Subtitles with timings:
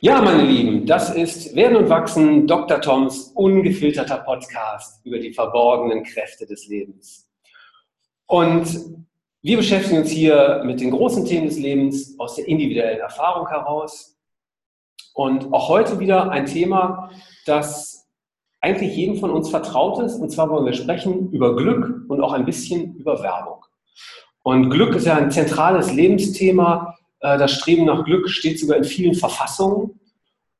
[0.00, 2.82] Ja, meine Lieben, das ist Werden und Wachsen, Dr.
[2.82, 7.30] Toms ungefilterter Podcast über die verborgenen Kräfte des Lebens.
[8.26, 8.68] Und
[9.40, 14.18] wir beschäftigen uns hier mit den großen Themen des Lebens aus der individuellen Erfahrung heraus.
[15.14, 17.10] Und auch heute wieder ein Thema,
[17.46, 18.06] das
[18.60, 20.16] eigentlich jedem von uns vertraut ist.
[20.16, 23.64] Und zwar wollen wir sprechen über Glück und auch ein bisschen über Werbung.
[24.42, 29.14] Und Glück ist ja ein zentrales Lebensthema, das Streben nach Glück steht sogar in vielen
[29.14, 29.98] Verfassungen.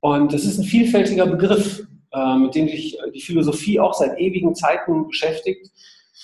[0.00, 4.54] Und das ist ein vielfältiger Begriff, äh, mit dem sich die Philosophie auch seit ewigen
[4.54, 5.70] Zeiten beschäftigt.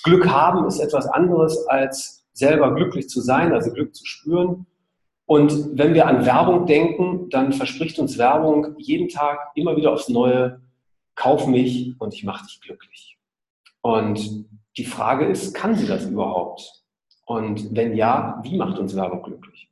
[0.05, 4.67] Glück haben ist etwas anderes als selber glücklich zu sein, also Glück zu spüren.
[5.27, 10.09] Und wenn wir an Werbung denken, dann verspricht uns Werbung jeden Tag immer wieder aufs
[10.09, 10.61] Neue,
[11.15, 13.19] kauf mich und ich mache dich glücklich.
[13.81, 16.85] Und die Frage ist, kann sie das überhaupt?
[17.27, 19.69] Und wenn ja, wie macht uns Werbung glücklich?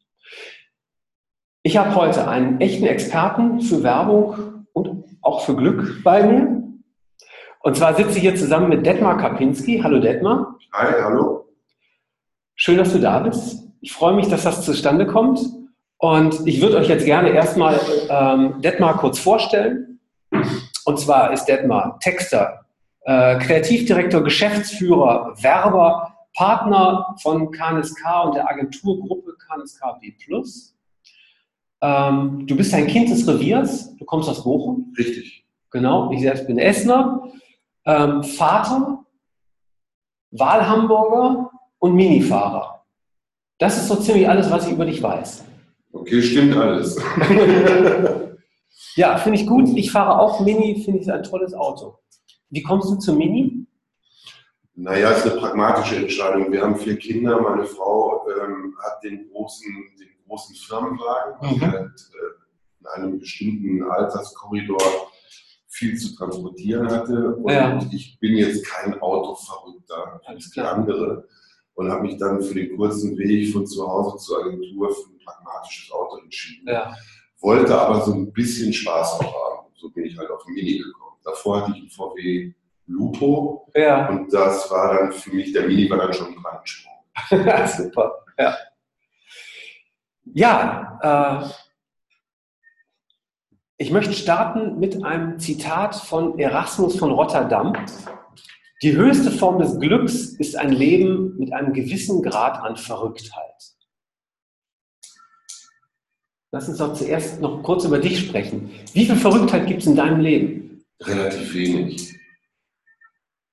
[1.62, 6.62] Ich habe heute einen echten Experten für Werbung und auch für Glück bei mir.
[7.62, 9.80] Und zwar sitze ich hier zusammen mit Detmar Kapinski.
[9.82, 10.56] Hallo Detmar.
[10.72, 11.48] Hi, hallo.
[12.54, 13.68] Schön, dass du da bist.
[13.82, 15.40] Ich freue mich, dass das zustande kommt.
[15.98, 20.00] Und ich würde euch jetzt gerne erstmal ähm, Detmar kurz vorstellen.
[20.86, 22.64] Und zwar ist Detmar Texter,
[23.02, 30.14] äh, Kreativdirektor, Geschäftsführer, Werber, Partner von KNSK und der Agenturgruppe KNSK B+.
[31.82, 34.92] Ähm, du bist ein Kind des Reviers, du kommst aus Bochum.
[34.98, 35.44] Richtig.
[35.70, 37.30] Genau, ich selbst bin Essener,
[37.86, 39.04] ähm, Vater,
[40.32, 42.84] Wahlhamburger und Minifahrer.
[43.58, 45.44] Das ist so ziemlich alles, was ich über dich weiß.
[45.92, 46.96] Okay, stimmt alles.
[48.94, 49.68] ja, finde ich gut.
[49.76, 51.98] Ich fahre auch Mini, finde ich ein tolles Auto.
[52.48, 53.66] Wie kommst du zum Mini?
[54.74, 56.50] Naja, es ist eine pragmatische Entscheidung.
[56.50, 57.40] Wir haben vier Kinder.
[57.40, 59.66] Meine Frau ähm, hat den großen,
[59.98, 61.60] den großen Firmenwagen, mhm.
[61.60, 65.10] halt äh, in einem bestimmten Alterskorridor
[65.68, 67.34] viel zu transportieren hatte.
[67.36, 67.78] Und ja.
[67.92, 71.28] ich bin jetzt kein Autoverrückter, als die andere.
[71.74, 75.18] Und habe mich dann für den kurzen Weg von zu Hause zur Agentur für ein
[75.24, 76.68] pragmatisches Auto entschieden.
[76.68, 76.94] Ja.
[77.40, 79.66] Wollte aber so ein bisschen Spaß auch haben.
[79.76, 81.16] So bin ich halt auf den Mini gekommen.
[81.24, 82.52] Davor hatte ich einen VW
[82.86, 83.70] Lupo.
[83.74, 84.08] Ja.
[84.08, 86.92] Und das war dann für mich, der Mini war dann schon ein Quantensprung.
[87.76, 88.24] Super.
[88.38, 88.54] Ja.
[90.34, 91.48] Ja, äh,
[93.78, 97.72] ich möchte starten mit einem Zitat von Erasmus von Rotterdam.
[98.82, 103.50] Die höchste Form des Glücks ist ein Leben mit einem gewissen Grad an Verrücktheit.
[106.52, 108.70] Lass uns doch zuerst noch kurz über dich sprechen.
[108.92, 110.84] Wie viel Verrücktheit gibt es in deinem Leben?
[111.00, 112.16] Relativ wenig.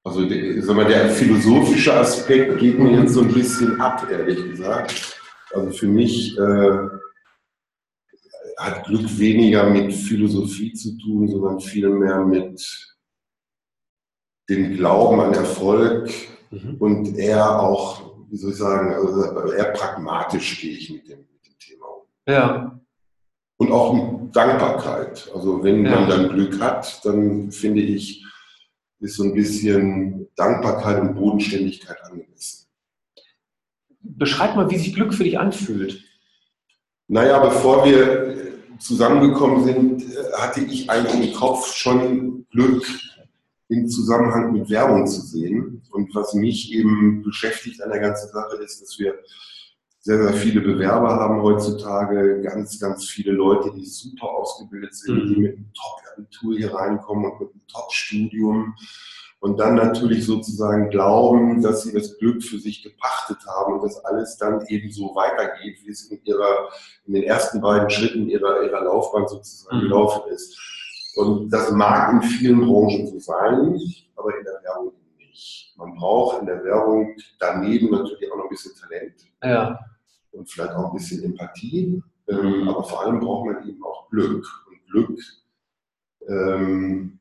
[0.04, 0.22] Also
[0.62, 5.17] sag mal, der philosophische Aspekt geht mir jetzt so ein bisschen ab, ehrlich gesagt.
[5.52, 6.88] Also für mich äh,
[8.58, 12.60] hat Glück weniger mit Philosophie zu tun, sondern vielmehr mit
[14.50, 16.12] dem Glauben an Erfolg
[16.52, 16.76] mhm.
[16.80, 21.46] und eher auch, wie soll ich sagen, also eher pragmatisch gehe ich mit dem, mit
[21.46, 22.08] dem Thema um.
[22.28, 22.80] Ja.
[23.58, 25.30] Und auch mit Dankbarkeit.
[25.34, 25.92] Also wenn ja.
[25.92, 28.24] man dann Glück hat, dann finde ich,
[29.00, 32.67] ist so ein bisschen Dankbarkeit und Bodenständigkeit angemessen.
[34.00, 36.04] Beschreib mal, wie sich Glück für dich anfühlt.
[37.08, 38.36] Naja, bevor wir
[38.80, 40.04] zusammengekommen sind,
[40.34, 42.86] hatte ich eigentlich im Kopf schon Glück
[43.70, 45.82] im Zusammenhang mit Werbung zu sehen.
[45.92, 49.16] Und was mich eben beschäftigt an der ganzen Sache ist, dass wir
[50.00, 55.28] sehr, sehr viele Bewerber haben heutzutage, ganz, ganz viele Leute, die super ausgebildet sind, mhm.
[55.28, 58.74] die mit einem Top-Abitur hier reinkommen und mit einem Top-Studium
[59.40, 64.04] und dann natürlich sozusagen glauben, dass sie das Glück für sich gepachtet haben und dass
[64.06, 66.70] alles dann eben so weitergeht, wie es in, ihrer,
[67.06, 69.82] in den ersten beiden Schritten ihrer, ihrer Laufbahn sozusagen mhm.
[69.82, 70.58] gelaufen ist.
[71.16, 73.80] Und das mag in vielen Branchen so sein,
[74.16, 75.74] aber in der Werbung nicht.
[75.78, 79.80] Man braucht in der Werbung daneben natürlich auch noch ein bisschen Talent ja.
[80.32, 84.46] und vielleicht auch ein bisschen Empathie, ähm, aber vor allem braucht man eben auch Glück.
[84.68, 85.20] Und Glück
[86.28, 87.20] ähm,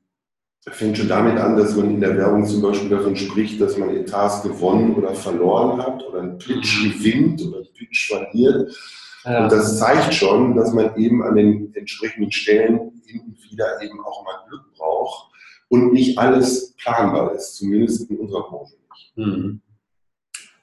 [0.71, 3.91] fängt schon damit an, dass man in der Werbung zum Beispiel davon spricht, dass man
[3.91, 6.91] Etats gewonnen oder verloren hat oder einen Pitch mhm.
[6.93, 8.77] gewinnt oder einen Pitch verliert.
[9.25, 9.45] Ja.
[9.45, 14.25] Und das zeigt schon, dass man eben an den entsprechenden Stellen hinten wieder eben auch
[14.25, 15.33] mal Glück braucht
[15.69, 19.17] und nicht alles planbar ist, zumindest in unserer Branche nicht.
[19.17, 19.61] Mhm.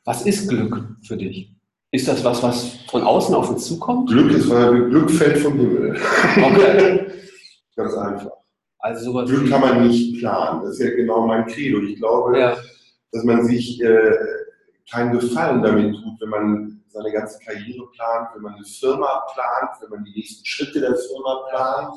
[0.05, 1.49] Was ist Glück für dich?
[1.91, 4.09] Ist das was, was von außen auf uns zukommt?
[4.09, 5.97] Glück ist, weil Glück fällt vom Himmel.
[6.41, 7.05] Okay.
[7.75, 8.42] Ganz einfach.
[8.83, 10.61] Also sowas Glück kann man nicht planen.
[10.61, 11.81] Das ist ja genau mein Credo.
[11.83, 12.57] Ich glaube, ja.
[13.13, 14.13] dass man sich äh,
[14.91, 19.81] keinen Gefallen damit tut, wenn man seine ganze Karriere plant, wenn man eine Firma plant,
[19.81, 21.95] wenn man die nächsten Schritte der Firma plant,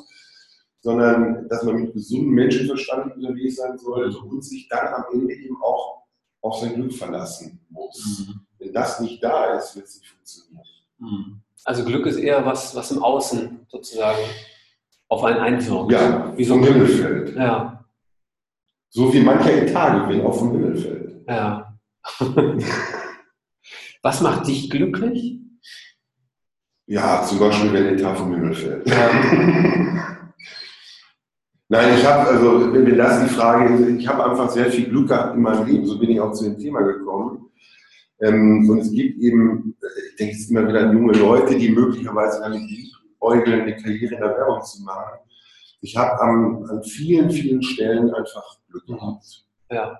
[0.79, 5.61] sondern dass man mit gesundem Menschenverstand unterwegs sein sollte und sich dann am Ende eben
[5.61, 6.03] auch
[6.39, 8.25] auf sein Glück verlassen muss.
[8.25, 8.39] Mhm.
[8.59, 10.63] Wenn das nicht da ist, wird es nicht funktionieren.
[10.99, 11.41] Mhm.
[11.65, 14.23] Also Glück ist eher was, was im Außen sozusagen
[15.09, 15.91] auf einen einwirkt.
[15.91, 17.35] Ja, wie so ein Himmel fällt.
[17.35, 17.85] Ja.
[18.89, 21.27] So wie mancher Tage, wenn auf dem Himmel fällt.
[21.27, 21.77] Ja.
[24.01, 25.39] was macht dich glücklich?
[26.85, 28.87] Ja, zum Beispiel, wenn der Tag vom Himmel fällt.
[31.69, 35.09] Nein, ich habe, also wenn das die Frage ist, ich habe einfach sehr viel Glück
[35.09, 37.49] gehabt in meinem Leben, so bin ich auch zu dem Thema gekommen.
[38.21, 39.75] Ähm, und es gibt eben,
[40.11, 42.61] ich denke, es sind immer wieder junge Leute, die möglicherweise damit
[43.35, 45.19] liebäugeln, eine Karriere in der Werbung zu machen.
[45.81, 49.45] Ich habe an vielen, vielen Stellen einfach Glück gehabt.
[49.69, 49.97] Ja.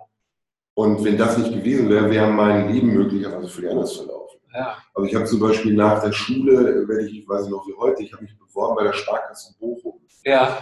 [0.74, 4.40] Und wenn das nicht gewesen wäre, wäre mein Leben möglicherweise völlig anders verlaufen.
[4.54, 4.78] Ja.
[4.94, 8.04] Also ich habe zum Beispiel nach der Schule, werde ich, ich weiß noch wie heute,
[8.04, 10.00] ich habe mich beworben bei der Sparkasse Bochum.
[10.24, 10.58] Ja.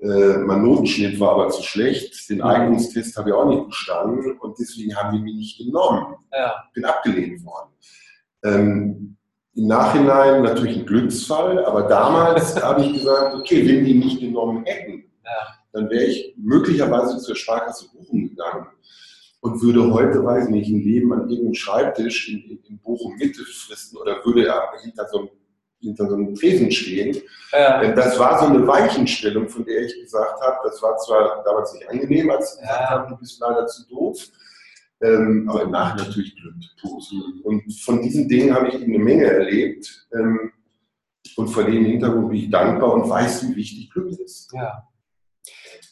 [0.00, 2.28] Äh, mein Notenschnitt war aber zu schlecht.
[2.28, 6.16] Den Eignungstest habe ich auch nicht bestanden und deswegen haben die mich nicht genommen.
[6.32, 6.64] Ja.
[6.74, 7.70] Bin abgelehnt worden.
[8.44, 9.15] Ähm,
[9.56, 14.64] Im Nachhinein natürlich ein Glücksfall, aber damals habe ich gesagt, okay, wenn die nicht genommen
[14.64, 15.30] hätten, ja.
[15.72, 18.66] dann wäre ich möglicherweise zur Sparkasse Bochum gegangen
[19.40, 23.16] und würde heute, weiß ich nicht, ein Leben an irgendeinem Schreibtisch in, in, in Bochum
[23.16, 25.28] Mitte fristen oder würde hinter so einem
[25.80, 27.16] hinter so einem Tresen stehen.
[27.52, 27.80] Ja.
[27.80, 31.72] Denn das war so eine Weichenstellung, von der ich gesagt habe, das war zwar damals
[31.74, 34.18] nicht angenehm, als ich gesagt habe, du bist leider zu doof,
[35.02, 36.54] ähm, aber im Nachhinein natürlich Glück.
[37.44, 40.08] Und von diesen Dingen habe ich eine Menge erlebt.
[40.14, 40.52] Ähm,
[41.36, 44.52] und vor dem Hintergrund bin ich dankbar und weiß, wie wichtig Glück ist.
[44.52, 44.88] Ja.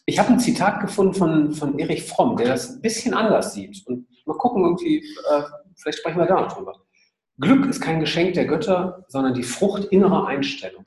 [0.07, 3.87] Ich habe ein Zitat gefunden von, von Erich Fromm, der das ein bisschen anders sieht.
[3.87, 5.43] Und mal gucken, irgendwie, äh,
[5.77, 6.75] vielleicht sprechen wir da noch drüber.
[7.39, 10.85] Glück ist kein Geschenk der Götter, sondern die Frucht innerer Einstellung.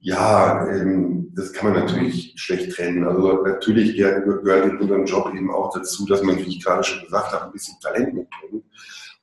[0.00, 3.06] Ja, ähm, das kann man natürlich schlecht trennen.
[3.06, 7.04] Also natürlich gehört in unserem Job eben auch dazu, dass man, wie ich gerade schon
[7.04, 8.64] gesagt habe, ein bisschen Talent mitbringt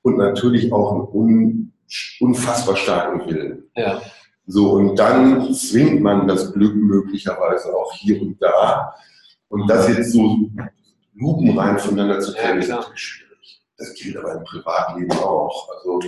[0.01, 1.71] und natürlich auch einen un
[2.19, 3.69] unfassbar starken Willen.
[3.75, 4.01] Ja.
[4.47, 8.93] So, und dann zwingt man das Glück möglicherweise auch hier und da.
[9.47, 10.37] Und das jetzt so
[11.15, 13.63] lupenrein voneinander zu trennen, ist natürlich schwierig.
[13.77, 15.69] Das gilt aber im Privatleben auch.
[15.75, 15.99] Also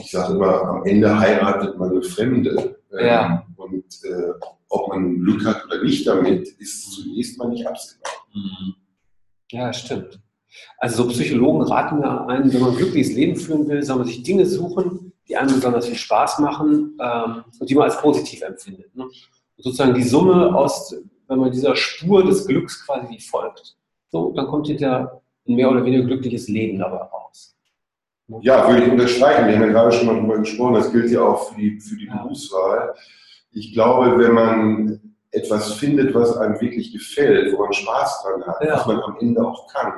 [0.00, 2.81] ich sage immer, am Ende heiratet man eine Fremde.
[2.92, 3.46] Ähm, ja.
[3.56, 4.32] Und äh,
[4.68, 8.12] ob man Glück hat oder nicht damit, ist zunächst mal nicht absehbar.
[8.34, 8.74] Mhm.
[9.50, 10.20] Ja, stimmt.
[10.78, 14.06] Also so Psychologen raten mir ein, wenn man ein glückliches Leben führen will, soll man
[14.06, 18.42] sich Dinge suchen, die einem besonders viel Spaß machen ähm, und die man als positiv
[18.42, 18.94] empfindet.
[18.94, 19.06] Ne?
[19.62, 20.94] sozusagen die Summe aus,
[21.28, 23.76] wenn man dieser Spur des Glücks quasi folgt.
[24.10, 27.56] So, dann kommt hinter ein mehr oder weniger glückliches Leben dabei raus.
[28.40, 29.46] Ja, würde ich unterstreichen.
[29.46, 30.74] Wir haben ja gerade schon mal darüber gesprochen.
[30.74, 32.94] Das gilt ja auch für die, für die Berufswahl.
[33.52, 35.00] Ich glaube, wenn man
[35.30, 38.76] etwas findet, was einem wirklich gefällt, wo man Spaß dran hat, ja.
[38.76, 39.92] was man am Ende auch kann,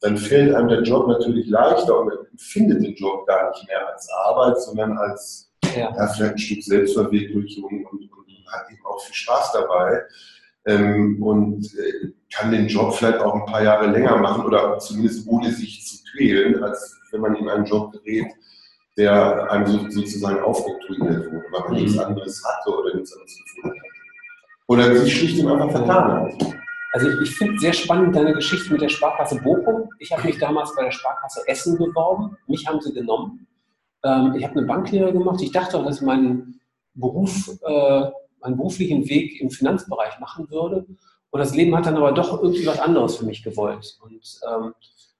[0.00, 3.86] dann fällt einem der Job natürlich leichter und man findet den Job gar nicht mehr
[3.92, 5.94] als Arbeit, sondern als ja.
[5.96, 8.10] Ja, vielleicht ein Stück Selbstverwirklichung und, und,
[8.52, 10.02] hat eben auch viel Spaß dabei
[10.66, 15.26] ähm, und äh, kann den Job vielleicht auch ein paar Jahre länger machen oder zumindest
[15.26, 18.32] ohne sich zu quälen, als wenn man in einen Job gerät,
[18.96, 21.76] der einem so, sozusagen aufoktroyiert wurde, weil man mhm.
[21.78, 23.86] nichts anderes hatte oder nichts anderes gefunden hat.
[24.66, 26.60] Oder sich schlicht und einfach vertan hat.
[26.92, 29.88] Also ich finde sehr spannend deine Geschichte mit der Sparkasse Bochum.
[29.98, 32.36] Ich habe mich damals bei der Sparkasse Essen beworben.
[32.46, 33.46] Mich haben sie genommen.
[34.04, 35.40] Ähm, ich habe eine Banklehre gemacht.
[35.40, 36.60] Ich dachte, dass mein
[36.94, 38.02] Beruf äh,
[38.40, 40.86] meinen beruflichen Weg im Finanzbereich machen würde.
[41.30, 43.98] Und das Leben hat dann aber doch irgendwie was anderes für mich gewollt.
[44.02, 44.74] Und ähm,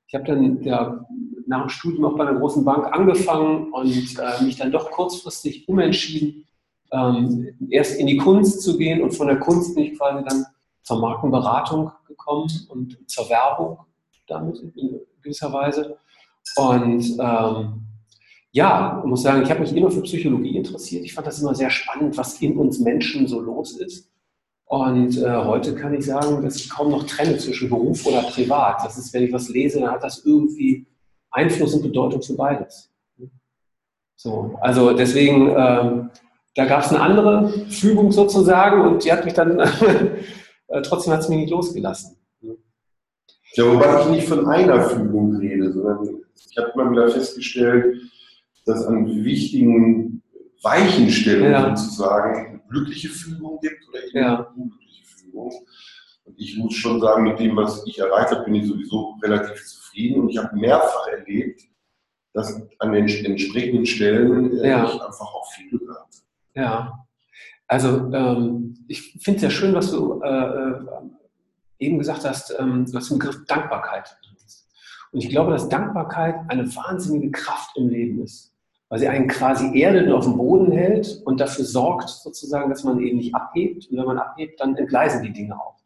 [0.06, 1.06] ich habe dann ja,
[1.46, 5.68] nach dem Studium auch bei einer großen Bank angefangen und äh, mich dann doch kurzfristig
[5.68, 6.46] umentschieden,
[6.92, 10.46] ähm, erst in die Kunst zu gehen und von der Kunst bin ich quasi dann
[10.82, 13.78] zur Markenberatung gekommen und zur Werbung
[14.26, 15.96] damit in gewisser Weise.
[16.56, 17.86] Und ähm,
[18.52, 21.04] ja, ich muss sagen, ich habe mich immer für Psychologie interessiert.
[21.04, 24.10] Ich fand das immer sehr spannend, was in uns Menschen so los ist.
[24.64, 28.84] Und äh, heute kann ich sagen, dass ich kaum noch trenne zwischen Beruf oder Privat.
[28.84, 30.86] Das ist, wenn ich was lese, dann hat das irgendwie
[31.30, 32.90] Einfluss und Bedeutung für beides.
[34.16, 36.10] So, also deswegen, ähm,
[36.54, 39.58] da gab es eine andere Fügung sozusagen und die hat mich dann,
[40.68, 42.16] äh, trotzdem hat es mich nicht losgelassen.
[43.54, 47.96] Ja, wobei ich nicht von einer Fügung rede, sondern ich habe immer wieder festgestellt,
[48.66, 50.22] dass an wichtigen
[50.62, 51.76] Weichenstellungen ja.
[51.76, 54.36] sozusagen eine glückliche Fügung gibt oder eben ja.
[54.36, 55.52] eine unglückliche Fügung.
[56.24, 59.64] Und ich muss schon sagen, mit dem, was ich erreicht habe, bin ich sowieso relativ
[59.66, 60.22] zufrieden.
[60.22, 61.62] Und ich habe mehrfach erlebt,
[62.32, 64.84] dass an den entsprechenden Stellen äh, ja.
[64.84, 66.08] ich einfach auch viel Glück habe.
[66.54, 67.06] Ja,
[67.66, 70.74] also ähm, ich finde es ja schön, was du äh, äh,
[71.78, 74.16] eben gesagt hast, ähm, du hast den Begriff Dankbarkeit.
[75.12, 78.49] Und ich glaube, dass Dankbarkeit eine wahnsinnige Kraft im Leben ist,
[78.90, 83.00] weil sie einen quasi erdet auf dem Boden hält und dafür sorgt, sozusagen, dass man
[83.00, 83.88] eben nicht abhebt.
[83.88, 85.76] Und wenn man abhebt, dann entgleisen die Dinge auch.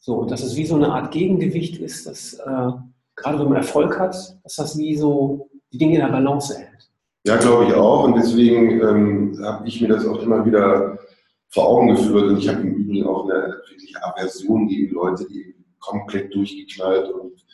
[0.00, 2.72] So, und dass es wie so eine Art Gegengewicht ist, dass äh,
[3.14, 6.88] gerade wenn man Erfolg hat, dass das wie so die Dinge in der Balance hält.
[7.26, 8.04] Ja, glaube ich auch.
[8.04, 10.98] Und deswegen ähm, habe ich mir das auch immer wieder
[11.50, 12.24] vor Augen geführt.
[12.24, 17.44] Und ich habe im Übrigen auch eine wirkliche Aversion gegen Leute, die komplett durchgeknallt und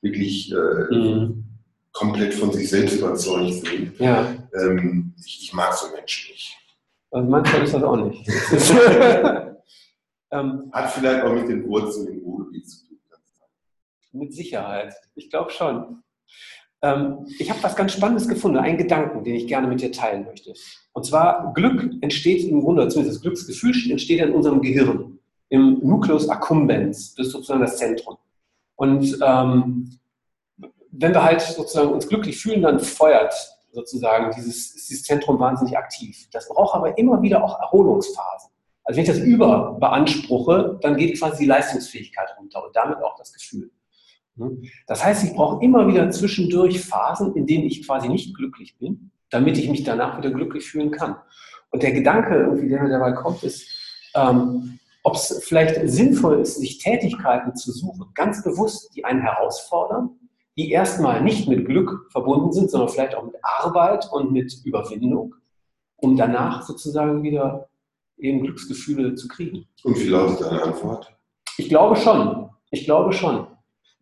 [0.00, 1.44] wirklich äh, mhm.
[1.92, 3.98] Komplett von sich selbst überzeugt sind.
[3.98, 4.34] Ja.
[4.54, 6.56] Ähm, ich, ich, mag so Menschen nicht.
[7.10, 8.28] Also manchmal ist das auch nicht.
[10.30, 12.98] ähm, Hat vielleicht auch mit den Wurzeln im Ruhrgebiet zu tun.
[14.12, 14.94] Mit Sicherheit.
[15.14, 16.02] Ich glaube schon.
[16.82, 20.24] Ähm, ich habe was ganz Spannendes gefunden, einen Gedanken, den ich gerne mit dir teilen
[20.24, 20.54] möchte.
[20.92, 25.18] Und zwar, Glück entsteht im Grunde, zumindest das Glücksgefühl entsteht in unserem Gehirn,
[25.50, 28.16] im Nucleus accumbens, das ist sozusagen das Zentrum.
[28.76, 29.99] Und ähm,
[30.92, 33.34] wenn wir halt sozusagen uns glücklich fühlen, dann feuert
[33.72, 36.28] sozusagen dieses, dieses Zentrum wahnsinnig aktiv.
[36.32, 38.50] Das braucht aber immer wieder auch Erholungsphasen.
[38.84, 43.32] Also wenn ich das überbeanspruche, dann geht quasi die Leistungsfähigkeit runter und damit auch das
[43.32, 43.70] Gefühl.
[44.86, 49.10] Das heißt, ich brauche immer wieder zwischendurch Phasen, in denen ich quasi nicht glücklich bin,
[49.28, 51.16] damit ich mich danach wieder glücklich fühlen kann.
[51.70, 53.68] Und der Gedanke, irgendwie, der mir dabei kommt, ist,
[54.14, 60.10] ähm, ob es vielleicht sinnvoll ist, sich Tätigkeiten zu suchen, ganz bewusst, die einen herausfordern,
[60.56, 65.34] die erstmal nicht mit Glück verbunden sind, sondern vielleicht auch mit Arbeit und mit Überwindung,
[65.96, 67.68] um danach sozusagen wieder
[68.18, 69.66] eben Glücksgefühle zu kriegen.
[69.82, 71.12] Und wie lautet deine Antwort?
[71.56, 72.50] Ich glaube schon.
[72.70, 73.46] Ich glaube schon.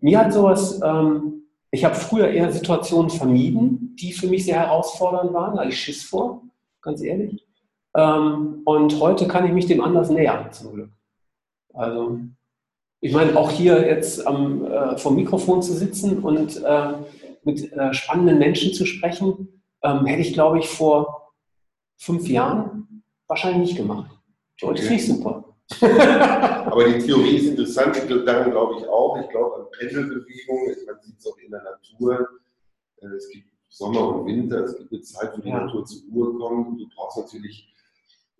[0.00, 5.32] Mir hat sowas, ähm, ich habe früher eher Situationen vermieden, die für mich sehr herausfordernd
[5.32, 6.42] waren, da ich Schiss vor,
[6.82, 7.46] ganz ehrlich.
[7.94, 10.90] Ähm, und heute kann ich mich dem anders nähern, zum Glück.
[11.74, 12.20] Also,
[13.00, 16.92] ich meine, auch hier jetzt am, äh, vom Mikrofon zu sitzen und äh,
[17.44, 21.32] mit äh, spannenden Menschen zu sprechen, ähm, hätte ich, glaube ich, vor
[21.96, 24.10] fünf Jahren wahrscheinlich nicht gemacht.
[24.62, 25.44] Heute finde ich super.
[25.80, 29.20] Aber die Theorie ist interessant, daran glaube ich auch.
[29.20, 32.28] Ich glaube an Pendelbewegungen, man sieht es auch in der Natur.
[33.00, 35.64] Äh, es gibt Sommer und Winter, es gibt eine Zeit, wo die ja.
[35.64, 36.80] Natur zur Ruhe kommt.
[36.80, 37.68] Du brauchst natürlich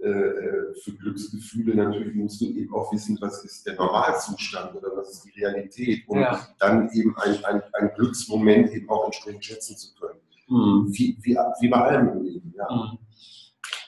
[0.00, 5.24] für Glücksgefühle, natürlich musst du eben auch wissen, was ist der Normalzustand oder was ist
[5.24, 6.40] die Realität, um ja.
[6.60, 10.20] dann eben ein, ein, ein, Glücksmoment eben auch entsprechend schätzen zu können.
[10.48, 10.86] Mhm.
[10.92, 12.54] Wie, wie, wie bei allem im Leben.
[12.56, 12.72] Ja.
[12.72, 12.98] Mhm.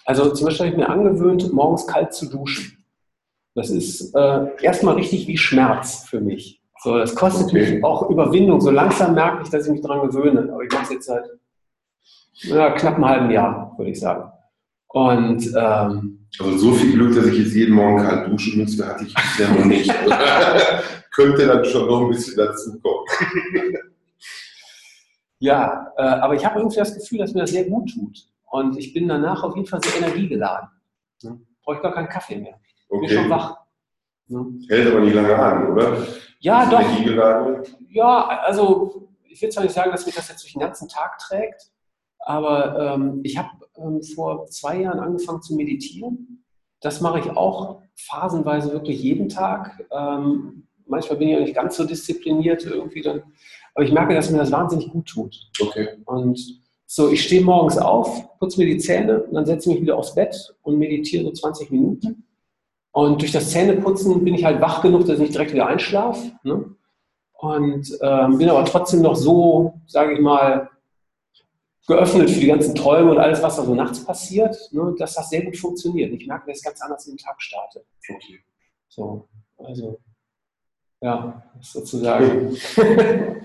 [0.04, 2.84] Also zum Beispiel habe ich mir angewöhnt, morgens kalt zu duschen.
[3.54, 6.60] Das ist äh, erstmal richtig wie Schmerz für mich.
[6.82, 7.74] So, das kostet okay.
[7.74, 8.60] mich auch Überwindung.
[8.60, 10.50] So langsam merke ich, dass ich mich daran gewöhne.
[10.52, 11.24] Aber ich mache es jetzt seit
[12.42, 14.32] ja, knapp einem halben Jahr, würde ich sagen.
[14.92, 19.04] Und ähm, also so viel Glück, dass ich jetzt jeden Morgen kalt duschen müsste, hatte
[19.04, 19.88] ich bisher noch nicht.
[21.12, 23.06] Könnte dann schon noch ein bisschen dazu kommen.
[25.38, 28.26] ja, äh, aber ich habe irgendwie das Gefühl, dass mir das sehr gut tut.
[28.50, 30.68] Und ich bin danach auf jeden Fall sehr energiegeladen.
[31.22, 31.40] Ne?
[31.62, 32.58] Brauche ich gar keinen Kaffee mehr.
[32.88, 33.06] Okay.
[33.06, 33.58] Bin schon wach.
[34.26, 34.46] Ne?
[34.68, 36.06] Hält aber nicht lange an, oder?
[36.40, 36.82] Ja, doch.
[37.90, 41.18] Ja, also ich will zwar nicht sagen, dass mich das jetzt durch den ganzen Tag
[41.18, 41.70] trägt,
[42.20, 46.44] aber ähm, ich habe ähm, vor zwei Jahren angefangen zu meditieren.
[46.80, 49.84] Das mache ich auch phasenweise wirklich jeden Tag.
[49.90, 53.22] Ähm, manchmal bin ich auch nicht ganz so diszipliniert irgendwie dann.
[53.74, 55.36] Aber ich merke, dass mir das wahnsinnig gut tut.
[55.60, 55.88] Okay.
[56.06, 59.82] Und so, ich stehe morgens auf, putze mir die Zähne und dann setze ich mich
[59.82, 62.24] wieder aufs Bett und meditiere so 20 Minuten.
[62.92, 66.32] Und durch das Zähneputzen bin ich halt wach genug, dass ich nicht direkt wieder einschlafe.
[66.42, 66.74] Ne?
[67.34, 70.69] Und ähm, bin aber trotzdem noch so, sage ich mal,
[71.86, 75.28] geöffnet für die ganzen Träume und alles, was da so nachts passiert, ne, dass das
[75.28, 76.12] sehr gut funktioniert.
[76.12, 77.84] Ich merke, dass ich ganz anders in den Tag starte.
[78.08, 78.40] Okay.
[78.88, 79.98] So, also,
[81.00, 82.56] ja, sozusagen.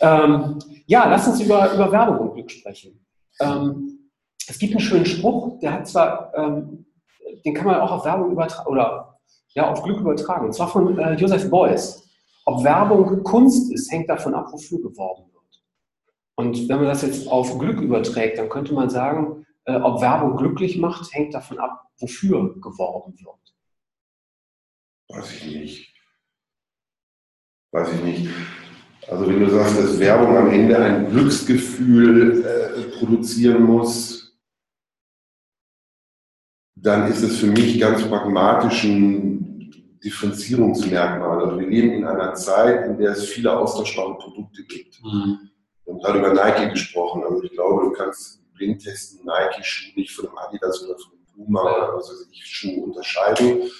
[0.00, 3.04] ähm, ja, lass uns über, über Werbung und Glück sprechen.
[3.40, 4.10] Ähm,
[4.46, 6.84] es gibt einen schönen Spruch, der hat zwar ähm,
[7.44, 9.18] den kann man auch auf Werbung übertragen oder
[9.54, 10.46] ja, auf Glück übertragen.
[10.46, 12.02] Und zwar von äh, Joseph Beuys.
[12.44, 15.33] Ob Werbung Kunst ist, hängt davon ab, wofür geworben wird.
[16.36, 20.36] Und wenn man das jetzt auf Glück überträgt, dann könnte man sagen, äh, ob Werbung
[20.36, 23.54] glücklich macht, hängt davon ab, wofür geworben wird.
[25.08, 25.94] Weiß ich nicht.
[27.72, 28.30] Weiß ich nicht.
[29.08, 34.36] Also wenn du sagst, dass Werbung am Ende ein Glücksgefühl äh, produzieren muss,
[36.74, 39.70] dann ist es für mich ganz pragmatisch ein
[40.02, 41.42] Differenzierungsmerkmal.
[41.42, 45.02] Also wir leben in einer Zeit, in der es viele austauschbare Produkte gibt.
[45.02, 45.50] Mhm.
[45.84, 47.22] Wir haben gerade über Nike gesprochen.
[47.24, 51.46] Also ich glaube, du kannst blind testen Nike-Schuh nicht von einem Adidas oder von einem
[51.46, 53.70] Puma oder was weiß ich, Schuh unterscheiden.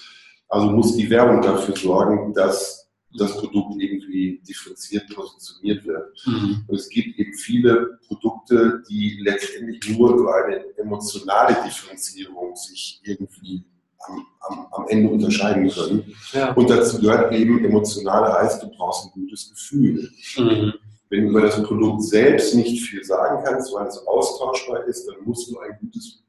[0.49, 2.85] Also muss die Werbung dafür sorgen, dass
[3.17, 6.13] das Produkt irgendwie differenziert positioniert wird.
[6.25, 6.65] Mhm.
[6.67, 13.63] Und es gibt eben viele Produkte, die letztendlich nur über eine emotionale Differenzierung sich irgendwie
[14.07, 16.13] am, am, am Ende unterscheiden können.
[16.33, 16.53] Ja.
[16.53, 20.11] Und dazu gehört eben emotionale heißt, du brauchst ein gutes Gefühl.
[20.37, 20.73] Mhm.
[21.15, 25.15] Wenn du über das Produkt selbst nicht viel sagen kannst, weil es austauschbar ist, dann
[25.23, 26.23] musst du ein gutes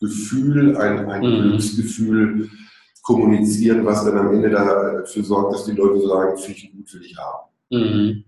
[0.00, 1.42] Gefühl, ein, ein mhm.
[1.42, 2.48] Glücksgefühl
[3.02, 7.02] kommunizieren, was dann am Ende dafür sorgt, dass die Leute sagen, finde ich gut, will
[7.04, 7.48] ich haben.
[7.70, 8.24] Mhm.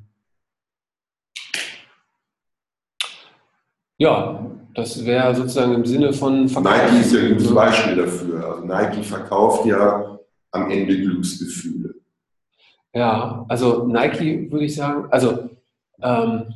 [3.98, 6.72] Ja, das wäre sozusagen im Sinne von Verkauf.
[6.72, 8.44] Nike ist ja ein gutes Beispiel dafür.
[8.44, 10.18] Also Nike verkauft ja
[10.50, 11.94] am Ende Glücksgefühle.
[12.92, 15.53] Ja, also Nike würde ich sagen, also
[16.02, 16.54] ähm,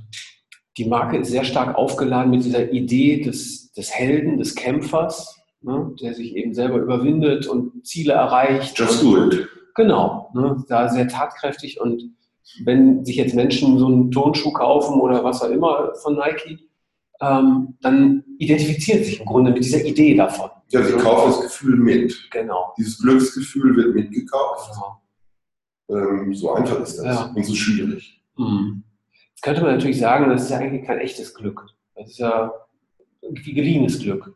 [0.76, 5.94] die Marke ist sehr stark aufgeladen mit dieser Idee des, des Helden, des Kämpfers, ne,
[6.00, 8.78] der sich eben selber überwindet und Ziele erreicht.
[8.78, 9.48] Just do it.
[9.74, 12.02] Genau, ne, da sehr tatkräftig und
[12.64, 16.58] wenn sich jetzt Menschen so einen Turnschuh kaufen oder was auch immer von Nike,
[17.20, 20.50] ähm, dann identifiziert sich im Grunde mit dieser Idee davon.
[20.68, 22.14] Ja, sie kaufen das Gefühl mit.
[22.30, 22.72] Genau.
[22.78, 24.72] Dieses Glücksgefühl wird mitgekauft.
[24.72, 25.02] Genau.
[26.00, 27.32] Ähm, so einfach ist das ja.
[27.34, 28.22] und so schwierig.
[28.36, 28.84] Mhm.
[29.38, 31.64] Jetzt könnte man natürlich sagen, das ist ja eigentlich kein echtes Glück.
[31.94, 32.52] Das ist ja
[33.20, 34.34] irgendwie geliehenes Glück.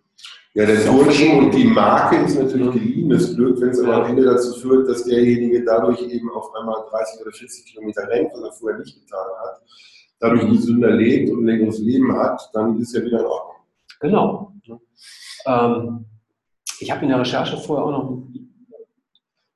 [0.55, 4.23] Ja, der Turnschuh und die Marke ist natürlich geliehenes Glück, wenn es aber am Ende
[4.23, 8.53] dazu führt, dass derjenige dadurch eben auf einmal 30 oder 40 Kilometer rennt, was er
[8.53, 9.61] vorher nicht getan hat,
[10.21, 13.57] dadurch gesünder lebt und ein längeres Leben hat, dann ist ja wieder in Ordnung.
[13.99, 14.53] Genau.
[15.47, 16.05] Ähm,
[16.79, 18.23] ich habe in der Recherche vorher auch noch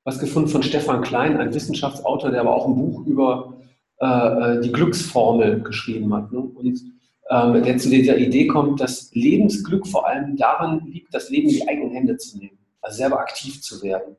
[0.03, 3.53] was gefunden von Stefan Klein, ein Wissenschaftsautor, der aber auch ein Buch über
[3.99, 6.31] äh, äh die Glücksformel geschrieben hat.
[6.31, 6.39] Ne?
[6.39, 6.81] Und
[7.29, 11.55] ähm, der zu dieser Idee kommt, dass Lebensglück vor allem daran liegt, das Leben in
[11.55, 14.15] die eigenen Hände zu nehmen, also selber aktiv zu werden.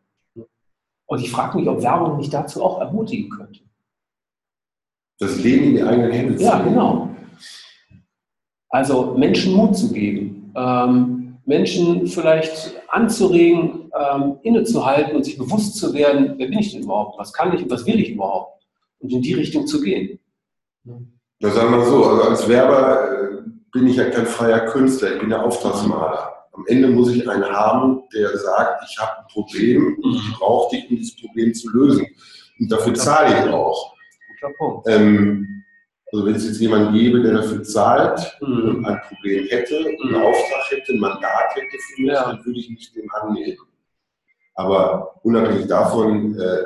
[1.06, 3.60] Und ich frage mich, ob Werbung nicht dazu auch ermutigen könnte.
[5.18, 6.56] Das Leben in die eigenen Hände zu nehmen?
[6.56, 7.08] Ja, genau.
[8.68, 15.94] Also Menschen Mut zu geben, ähm, Menschen vielleicht anzuregen, ähm, innezuhalten und sich bewusst zu
[15.94, 18.57] werden, wer bin ich denn überhaupt, was kann ich und was will ich überhaupt
[19.00, 20.18] und in die Richtung zu gehen.
[21.40, 25.20] Ja, sagen wir so, also als Werber äh, bin ich ja kein freier Künstler, ich
[25.20, 26.34] bin ja Auftragsmaler.
[26.52, 30.74] Am Ende muss ich einen haben, der sagt, ich habe ein Problem und ich brauche
[30.74, 32.06] dich, um dieses Problem zu lösen.
[32.58, 33.94] Und dafür zahle ich auch.
[34.86, 35.64] Ähm,
[36.10, 38.68] also wenn es jetzt jemanden gäbe, der dafür zahlt mhm.
[38.68, 40.16] und ein Problem hätte, einen mhm.
[40.16, 42.32] Auftrag hätte, ein Mandat hätte für mich, ja.
[42.32, 43.58] dann würde ich mich dem annehmen.
[44.54, 46.64] Aber unabhängig davon, äh,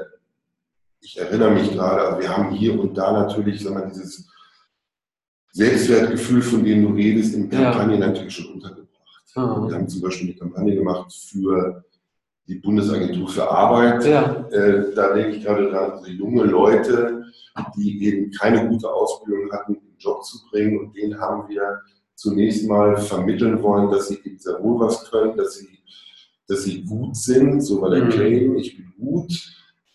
[1.03, 4.29] ich erinnere mich gerade, also wir haben hier und da natürlich, sagen wir, dieses
[5.51, 8.07] Selbstwertgefühl, von dem du redest, in Kampagnen ja.
[8.07, 8.89] natürlich schon untergebracht.
[9.35, 9.69] Mhm.
[9.69, 11.85] Wir haben zum Beispiel eine Kampagne gemacht für
[12.47, 14.05] die Bundesagentur für Arbeit.
[14.05, 14.47] Ja.
[14.51, 17.25] Äh, da denke ich gerade dran, also junge Leute,
[17.77, 20.79] die eben keine gute Ausbildung hatten, in den Job zu bringen.
[20.79, 21.81] Und denen haben wir
[22.15, 25.79] zunächst mal vermitteln wollen, dass sie eben sehr wohl was können, dass sie,
[26.47, 28.09] dass sie gut sind, so war der mhm.
[28.11, 29.33] Claim, ich bin gut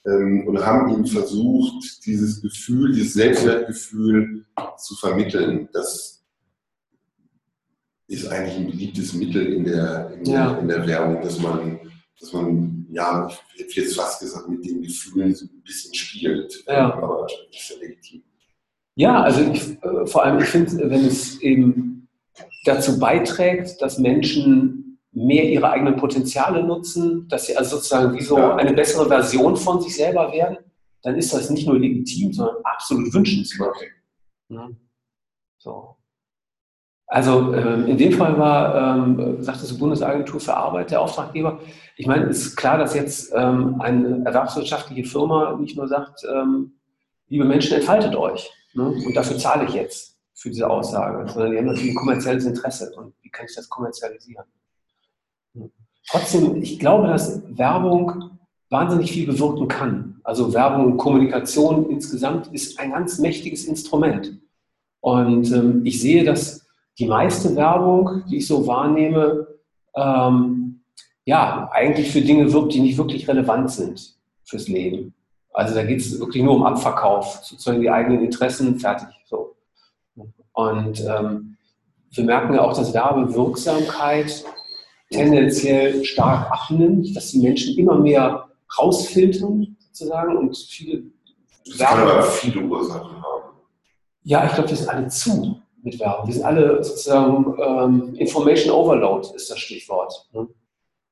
[0.07, 4.45] ähm, und haben ihnen versucht, dieses Gefühl, dieses Selbstwertgefühl
[4.77, 5.67] zu vermitteln.
[5.73, 6.23] Das
[8.07, 10.57] ist eigentlich ein beliebtes Mittel in der, in, ja.
[10.57, 11.79] in der Werbung, dass man,
[12.19, 16.63] dass man, ja, ich hätte jetzt fast gesagt, mit den Gefühlen so ein bisschen spielt.
[16.67, 16.93] Ja.
[16.93, 18.23] Aber das ist ja legitim.
[18.95, 22.07] Ja, also ich, äh, vor allem, ich finde, wenn es eben
[22.63, 24.86] dazu beiträgt, dass Menschen
[25.17, 29.81] mehr ihre eigenen Potenziale nutzen, dass sie also sozusagen wie so eine bessere Version von
[29.81, 30.57] sich selber werden,
[31.01, 33.75] dann ist das nicht nur legitim, sondern absolut wünschenswert.
[34.49, 34.69] Ja.
[35.57, 35.95] So.
[37.07, 41.59] Also ähm, in dem Fall war, ähm, sagte die Bundesagentur für Arbeit der Auftraggeber.
[41.95, 46.73] Ich meine, es ist klar, dass jetzt ähm, eine erwerbswirtschaftliche Firma nicht nur sagt, ähm,
[47.29, 48.51] liebe Menschen, entfaltet euch.
[48.73, 48.89] Ne?
[48.89, 52.93] Und dafür zahle ich jetzt für diese Aussage, sondern die haben natürlich ein kommerzielles Interesse.
[52.95, 54.45] Und wie kann ich das kommerzialisieren?
[56.09, 58.31] Trotzdem, ich glaube, dass Werbung
[58.69, 60.19] wahnsinnig viel bewirken kann.
[60.23, 64.39] Also Werbung und Kommunikation insgesamt ist ein ganz mächtiges Instrument.
[64.99, 66.65] Und ähm, ich sehe, dass
[66.99, 69.47] die meiste Werbung, die ich so wahrnehme,
[69.95, 70.81] ähm,
[71.25, 75.13] ja, eigentlich für Dinge wirkt, die nicht wirklich relevant sind fürs Leben.
[75.53, 79.09] Also da geht es wirklich nur um Abverkauf, sozusagen die eigenen Interessen, fertig.
[79.25, 79.55] So.
[80.53, 81.57] Und ähm,
[82.11, 84.45] wir merken ja auch, dass Werbewirksamkeit
[85.09, 91.03] tendenziell stark abnimmt, dass die Menschen immer mehr rausfiltern sozusagen und viele
[91.69, 93.57] das kann aber viele Ursachen haben.
[94.23, 96.27] Ja, ich glaube, wir sind alle zu mit Werbung.
[96.27, 100.27] Wir sind alle sozusagen ähm, Information Overload ist das Stichwort.
[100.33, 100.47] Ne?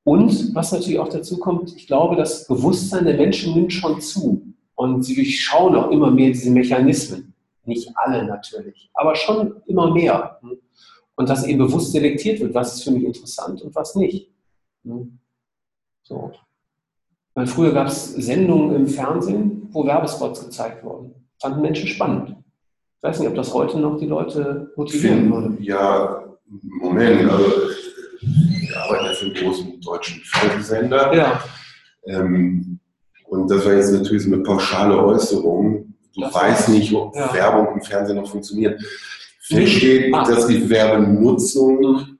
[0.04, 4.42] Und was natürlich auch dazu kommt, ich glaube, das Bewusstsein der Menschen nimmt schon zu.
[4.74, 7.34] Und sie durchschauen auch immer mehr diese Mechanismen.
[7.64, 10.38] Nicht alle natürlich, aber schon immer mehr.
[10.42, 10.58] Ne?
[11.16, 14.30] Und dass eben bewusst selektiert wird, was ist für mich interessant und was nicht.
[14.82, 15.08] Ne?
[16.02, 16.32] So.
[17.34, 21.14] Weil früher gab es Sendungen im Fernsehen, wo Werbespots gezeigt wurden.
[21.40, 22.30] Fanden Menschen spannend.
[22.30, 25.62] Ich weiß nicht, ob das heute noch die Leute motivieren würde.
[25.62, 26.24] Ja,
[26.80, 27.52] Moment, also
[28.20, 31.14] ich arbeite ja für einen großen deutschen Fernsehsender.
[31.14, 31.42] Ja.
[32.06, 32.78] Ähm,
[33.26, 35.94] und das war jetzt natürlich so eine pauschale Äußerung.
[36.14, 37.32] Du Das weißt nicht, ob ja.
[37.34, 38.80] Werbung im Fernsehen noch funktioniert.
[39.48, 40.24] Fest steht, Ah.
[40.24, 42.18] dass die Werbenutzung Mhm.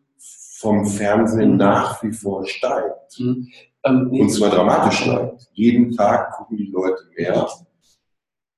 [0.58, 1.56] vom Fernsehen Mhm.
[1.58, 3.18] nach wie vor steigt.
[3.18, 3.48] Mhm.
[3.84, 4.20] Ähm, nee.
[4.22, 5.48] Und zwar dramatisch steigt.
[5.52, 7.46] Jeden Tag gucken die Leute mehr.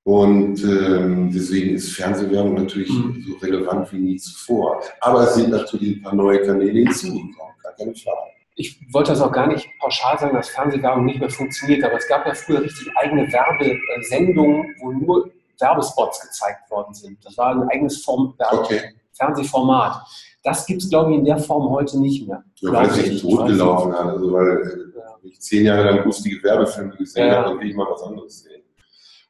[0.04, 3.24] Und ähm, deswegen ist Fernsehwerbung natürlich Mhm.
[3.28, 4.81] so relevant wie nie zuvor.
[5.00, 8.31] Aber es sind natürlich ein paar neue Kanäle hinzugekommen, gar keine Frage.
[8.61, 12.09] ich wollte das auch gar nicht pauschal sagen, dass Fernsehwerbung nicht mehr funktioniert, aber es
[12.09, 17.25] gab ja früher richtig eigene Werbesendungen, wo nur Werbespots gezeigt worden sind.
[17.25, 18.94] Das war ein eigenes Form Okay.
[19.12, 20.03] Fernsehformat.
[20.44, 22.44] Das gibt es, glaube ich, in der Form heute nicht mehr.
[22.61, 23.23] Ja, weil sich ich.
[23.23, 24.07] totgelaufen hat.
[24.07, 25.16] Also weil äh, Ja.
[25.23, 27.37] ich zehn Jahre lang lustige Werbefilme gesehen Ja.
[27.38, 28.62] habe, dann will ich mal was anderes sehen.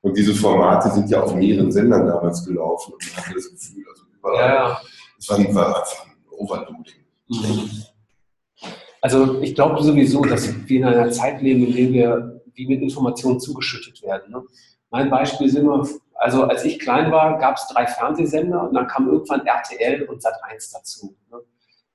[0.02, 3.84] Und diese Formate sind ja auf mehreren Sendern damals gelaufen und ich hatte das Gefühl,
[3.90, 4.80] also überall, Ja, ja.
[5.18, 7.04] es war, war einfach ein Overloading.
[7.28, 7.70] Mhm.
[9.00, 12.82] Also ich glaube sowieso, dass wir in einer Zeit leben, in der wir wie mit
[12.82, 14.30] Informationen zugeschüttet werden.
[14.32, 14.42] Ne?
[14.90, 15.86] Mein Beispiel ist immer,
[16.18, 20.20] also als ich klein war, gab es drei Fernsehsender und dann kam irgendwann RTL und
[20.20, 21.16] Sat1 dazu.
[21.30, 21.38] Ne?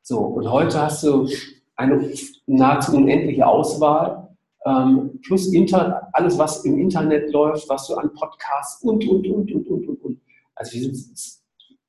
[0.01, 1.29] So, und heute hast du
[1.75, 2.09] eine
[2.45, 4.29] nahezu unendliche Auswahl,
[4.65, 9.51] ähm, plus Inter, alles, was im Internet läuft, was du an Podcasts und, und, und,
[9.51, 10.21] und, und, und, und.
[10.55, 10.97] Also wir sind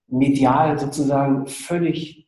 [0.08, 2.26] medial sozusagen völlig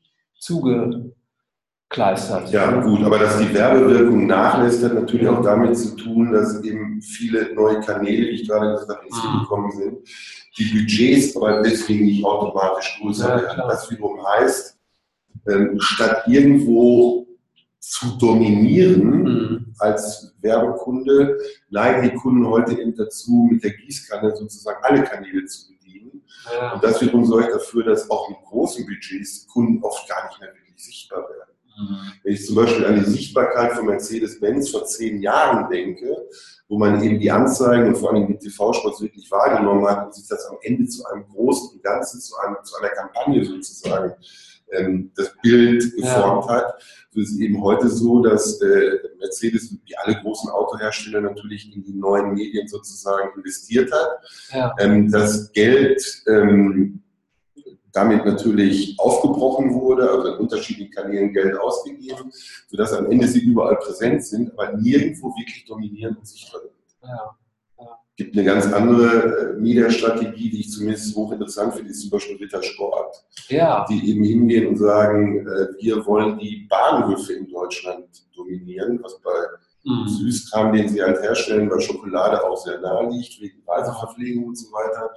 [1.88, 2.50] zugekleistert.
[2.50, 7.00] Ja, gut, aber dass die Werbewirkung nachlässt, hat natürlich auch damit zu tun, dass eben
[7.00, 9.98] viele neue Kanäle, wie ich gerade gesagt habe, hinzugekommen sind,
[10.58, 13.62] die Budgets aber deswegen nicht automatisch größer werden.
[13.68, 14.78] Das wiederum heißt,
[15.48, 17.26] ähm, statt irgendwo
[17.78, 19.74] zu dominieren Mhm.
[19.78, 21.38] als Werbekunde,
[21.70, 26.24] neigen die Kunden heute eben dazu, mit der Gießkanne sozusagen alle Kanäle zu bedienen.
[26.52, 26.72] Ja.
[26.72, 30.52] Und das wiederum sorgt dafür, dass auch mit großen Budgets Kunden oft gar nicht mehr
[30.52, 31.55] wirklich sichtbar werden.
[32.22, 36.16] Wenn ich zum Beispiel an die Sichtbarkeit von Mercedes-Benz vor zehn Jahren denke,
[36.68, 40.26] wo man eben die Anzeigen und vor allem die TV-Spots wirklich wahrgenommen hat und sich
[40.26, 44.14] das am Ende zu einem großen Ganzen, zu, einem, zu einer Kampagne sozusagen
[44.72, 46.74] ähm, das Bild geformt hat,
[47.10, 51.84] so ist es eben heute so, dass äh, Mercedes wie alle großen Autohersteller natürlich in
[51.84, 54.08] die neuen Medien sozusagen investiert hat
[54.52, 54.74] Ja.
[54.80, 57.02] ähm, das Geld ähm,
[57.96, 62.30] damit natürlich aufgebrochen wurde, also in unterschiedlichen Kanälen Geld ausgegeben,
[62.68, 66.72] sodass am Ende sie überall präsent sind, aber nirgendwo wirklich dominieren und sichtbar sind.
[67.02, 67.36] Ja.
[68.18, 72.36] Es gibt eine ganz andere äh, Mediastrategie, die ich zumindest hochinteressant finde, ist zum Beispiel
[72.36, 73.84] Ritter Sport, ja.
[73.90, 79.32] die eben hingehen und sagen, äh, wir wollen die Bahnhöfe in Deutschland dominieren, was bei
[79.86, 80.08] Mhm.
[80.08, 84.66] Süßkram, den sie halt herstellen, bei Schokolade auch sehr nahe liegt, wegen Reiseverpflegung und so
[84.72, 85.10] weiter.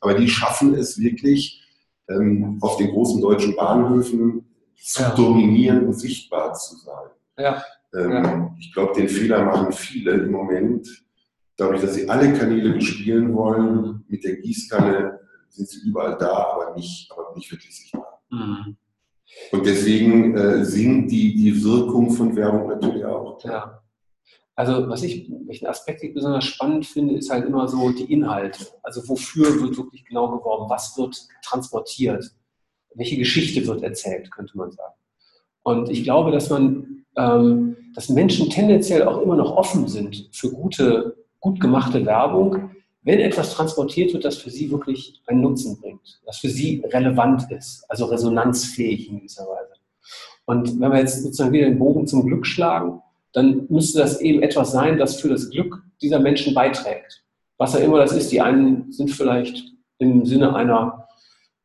[0.00, 1.62] Aber die schaffen es wirklich,
[2.08, 4.44] ähm, auf den großen deutschen Bahnhöfen
[4.76, 5.10] zu Ja.
[5.14, 7.10] dominieren und sichtbar zu sein.
[7.38, 7.62] Ja.
[7.94, 8.54] Ähm, Ja.
[8.58, 10.86] Ich glaube, den Fehler machen viele im Moment,
[11.56, 14.04] dadurch, dass sie alle Kanäle bespielen wollen.
[14.08, 18.20] Mit der Gießkanne sind sie überall da, aber nicht, aber nicht wirklich sichtbar.
[18.30, 18.76] Mhm.
[19.52, 23.42] Und deswegen äh, sinkt die, die Wirkung von Werbung natürlich auch.
[23.44, 23.82] Ja.
[24.56, 28.66] Also was ich, welchen Aspekt ich besonders spannend finde, ist halt immer so die Inhalte.
[28.82, 30.70] Also wofür wird wirklich genau geworben?
[30.70, 32.32] Was wird transportiert?
[32.94, 34.94] Welche Geschichte wird erzählt, könnte man sagen.
[35.62, 40.50] Und ich glaube, dass man, ähm, dass Menschen tendenziell auch immer noch offen sind für
[40.50, 42.70] gute, gut gemachte Werbung,
[43.02, 47.50] wenn etwas transportiert wird, das für sie wirklich einen Nutzen bringt, das für sie relevant
[47.52, 49.74] ist, also resonanzfähig in gewisser Weise.
[50.46, 53.02] Und wenn wir jetzt sozusagen wieder den Bogen zum Glück schlagen,
[53.36, 57.22] dann müsste das eben etwas sein, das für das Glück dieser Menschen beiträgt.
[57.58, 59.62] Was ja immer das ist, die einen sind vielleicht
[59.98, 61.06] im Sinne einer,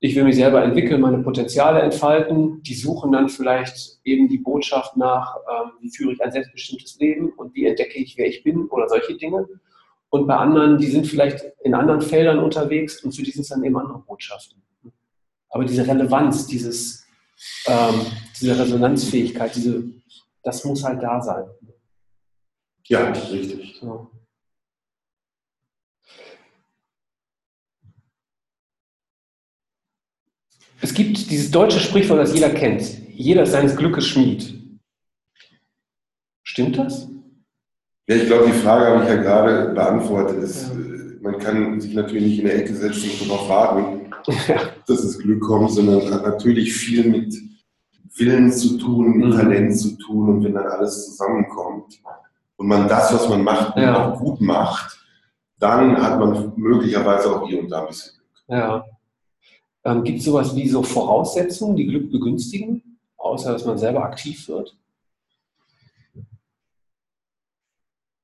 [0.01, 4.97] ich will mich selber entwickeln, meine Potenziale entfalten, die suchen dann vielleicht eben die Botschaft
[4.97, 8.67] nach, ähm, wie führe ich ein selbstbestimmtes Leben und wie entdecke ich, wer ich bin
[8.67, 9.47] oder solche Dinge.
[10.09, 13.47] Und bei anderen, die sind vielleicht in anderen Feldern unterwegs und für die sind es
[13.47, 14.61] dann eben andere Botschaften.
[15.49, 17.05] Aber diese Relevanz, dieses,
[17.65, 18.01] ähm,
[18.37, 19.85] diese Resonanzfähigkeit, diese,
[20.43, 21.45] das muss halt da sein.
[22.91, 23.77] Ja, richtig.
[23.79, 24.11] So.
[30.81, 32.81] Es gibt dieses deutsche Sprichwort, das jeder kennt.
[33.13, 34.61] Jeder ist seines Glückes Schmied.
[36.43, 37.07] Stimmt das?
[38.07, 40.43] Ja, ich glaube, die Frage habe ich ja gerade beantwortet.
[40.43, 40.75] Es, ja.
[41.21, 44.11] Man kann sich natürlich nicht in der Ecke setzen und darauf warten,
[44.49, 44.69] ja.
[44.85, 47.33] dass das Glück kommt, sondern hat natürlich viel mit
[48.17, 49.37] Willen zu tun, mit mhm.
[49.37, 52.01] Talent zu tun und wenn dann alles zusammenkommt
[52.61, 54.13] und man das, was man macht, ja.
[54.13, 55.03] auch gut macht,
[55.57, 58.59] dann hat man möglicherweise auch hier und da ein bisschen Glück.
[58.59, 58.85] Ja.
[59.83, 64.47] Ähm, Gibt es sowas wie so Voraussetzungen, die Glück begünstigen, außer dass man selber aktiv
[64.47, 64.77] wird?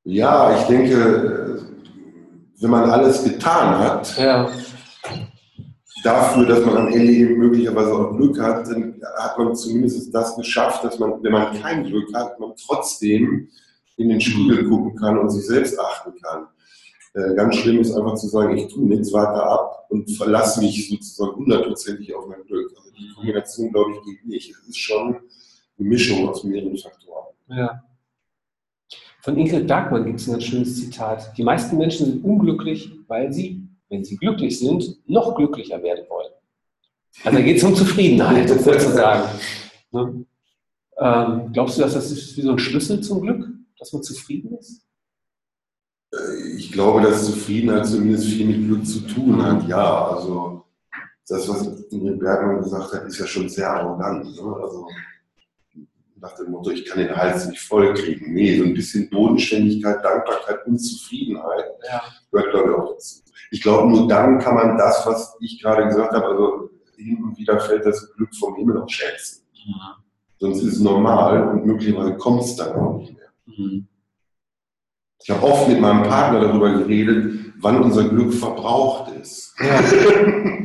[0.03, 1.63] Ja, ich denke,
[2.59, 4.51] wenn man alles getan hat, ja.
[6.03, 10.35] dafür, dass man am Ende eben möglicherweise auch Glück hat, dann hat man zumindest das
[10.35, 13.49] geschafft, dass man, wenn man kein Glück hat, man trotzdem
[13.97, 16.47] in den Spiegel gucken kann und sich selbst achten kann.
[17.13, 20.87] Äh, ganz schlimm ist einfach zu sagen, ich tue nichts weiter ab und verlasse mich
[20.87, 22.71] sozusagen hundertprozentig auf mein Glück.
[22.77, 24.51] Also die Kombination, glaube ich, geht nicht.
[24.51, 27.33] Es ist schon eine Mischung aus mehreren Faktoren.
[27.49, 27.83] Ja.
[29.21, 31.35] Von Ingrid Bergmann gibt es ein ganz schönes Zitat.
[31.37, 36.31] Die meisten Menschen sind unglücklich, weil sie, wenn sie glücklich sind, noch glücklicher werden wollen.
[37.23, 39.27] Also da geht es um Zufriedenheit sozusagen.
[39.89, 40.25] Ne?
[40.99, 43.47] Ähm, glaubst du, dass das ist wie so ein Schlüssel zum Glück,
[43.79, 44.87] dass man zufrieden ist?
[46.57, 49.67] ich glaube, dass Zufriedenheit zumindest viel mit Glück zu tun hat.
[49.67, 50.63] Ja, also
[51.27, 54.23] das, was Ingrid Bergmann gesagt hat, ist ja schon sehr arrogant.
[54.23, 54.57] Ne?
[54.61, 54.87] Also
[56.19, 58.33] nach dem Motto, ich kann den Hals nicht voll kriegen.
[58.33, 62.01] Nee, so ein bisschen Bodenständigkeit, Dankbarkeit und Zufriedenheit ja.
[62.31, 63.21] gehört, glaube ich, auch dazu.
[63.51, 67.37] Ich glaube, nur dann kann man das, was ich gerade gesagt habe, also hin und
[67.37, 69.43] wieder fällt das Glück vom Himmel auch schätzen.
[69.53, 70.03] Mhm.
[70.39, 73.16] Sonst ist es normal und möglicherweise kommt es dann auch nicht.
[73.47, 73.87] Mhm.
[75.19, 79.55] Ich habe oft mit meinem Partner darüber geredet, wann unser Glück verbraucht ist.
[79.59, 79.79] Ja.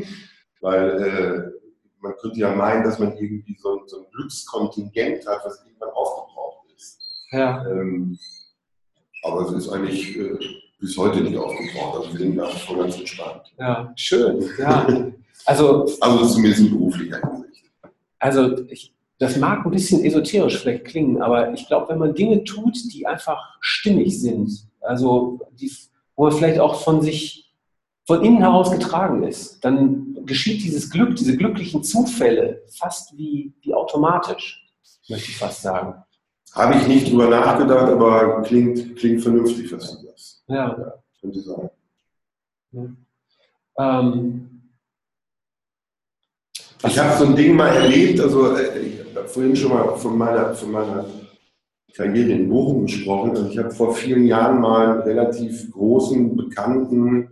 [0.60, 1.52] Weil äh,
[2.00, 5.90] man könnte ja meinen, dass man irgendwie so ein, so ein Glückskontingent hat, was irgendwann
[5.90, 7.00] aufgebraucht ist.
[7.30, 7.66] Ja.
[7.66, 8.18] Ähm,
[9.24, 10.38] aber es ist eigentlich äh,
[10.78, 11.98] bis heute nicht aufgebraucht.
[11.98, 13.52] Also wir sind da voll ganz entspannt.
[13.58, 14.48] Ja, schön.
[14.58, 14.86] Ja.
[15.46, 17.64] Also, also zumindest in beruflicher Hinsicht.
[18.18, 22.42] Also ich, das mag ein bisschen esoterisch vielleicht klingen, aber ich glaube, wenn man Dinge
[22.42, 25.70] tut, die einfach stimmig sind, also die,
[26.16, 27.54] wo man vielleicht auch von sich,
[28.04, 33.72] von innen heraus getragen ist, dann geschieht dieses Glück, diese glücklichen Zufälle fast wie, wie
[33.72, 34.68] automatisch,
[35.08, 36.02] möchte ich fast sagen.
[36.54, 40.44] Habe ich nicht drüber nachgedacht, aber klingt, klingt vernünftig, was du sagst.
[40.48, 40.76] Ja.
[40.76, 41.70] ja könnte sein.
[42.72, 44.00] Ja.
[44.00, 44.48] Ähm,
[46.84, 48.56] ich habe so ein Ding mal erlebt, also
[49.22, 51.04] äh, vorhin schon mal von meiner, von meiner
[51.94, 53.30] Karriere in Bochum gesprochen.
[53.30, 57.28] Also ich habe vor vielen Jahren mal einen relativ großen, bekannten,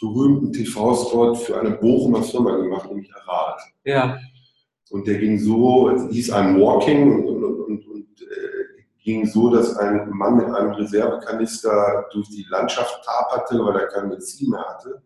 [0.00, 3.56] berühmten TV-Spot für eine Bochumer Firma gemacht, nämlich Aral.
[3.84, 4.18] Ja.
[4.90, 9.76] Und der ging so, hieß ein Walking und, und, und, und äh, ging so, dass
[9.76, 15.02] ein Mann mit einem Reservekanister durch die Landschaft taperte, weil er kein Benzin mehr hatte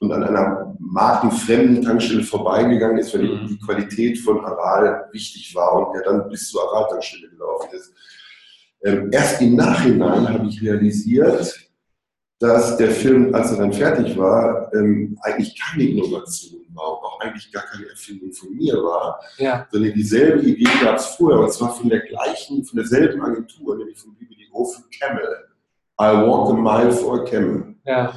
[0.00, 3.48] und an einer markenfremden Tankstelle vorbeigegangen ist, weil mhm.
[3.48, 7.92] die Qualität von Aral wichtig war und der dann bis zur Aral-Tankstelle gelaufen ist.
[8.82, 11.70] Ähm, erst im Nachhinein habe ich realisiert,
[12.38, 17.20] dass der Film, als er dann fertig war, ähm, eigentlich keine Innovation war und auch
[17.20, 19.66] eigentlich gar keine Erfindung von mir war, ja.
[19.70, 23.98] sondern dieselbe Idee gab es vorher und zwar von der gleichen, von derselben Agentur, nämlich
[23.98, 25.50] von BBDO für Camel.
[26.00, 27.74] I walk a mile for a camel.
[27.84, 28.14] Ja.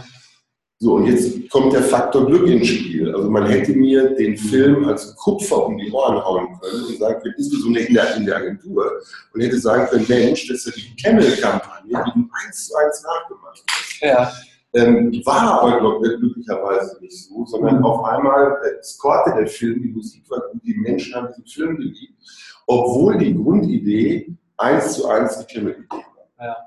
[0.84, 3.16] So, und jetzt kommt der Faktor Glück ins Spiel.
[3.16, 7.22] Also man hätte mir den Film als Kupfer um die Ohren hauen können und sagen
[7.22, 8.92] können, insbesondere in der, in der Agentur,
[9.34, 13.02] und hätte sagen können, Mensch, das ist ja die Camel-Kampagne, die du eins zu eins
[13.02, 14.02] nachgemacht hast.
[14.02, 14.30] Ja.
[14.74, 17.86] Ähm, war aber glücklicherweise nicht so, sondern mhm.
[17.86, 21.78] auf einmal äh, scorte der Film, die Musik war gut, die Menschen haben diesen Film
[21.78, 22.22] geliebt,
[22.68, 26.04] obwohl die Grundidee eins zu eins die Camel-Idee
[26.38, 26.46] war.
[26.46, 26.58] Ja.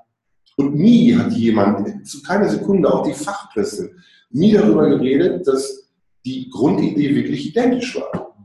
[0.57, 3.91] Und nie hat jemand, zu keiner Sekunde, auch die Fachpresse,
[4.31, 5.87] nie darüber geredet, dass
[6.25, 8.35] die Grundidee wirklich identisch war.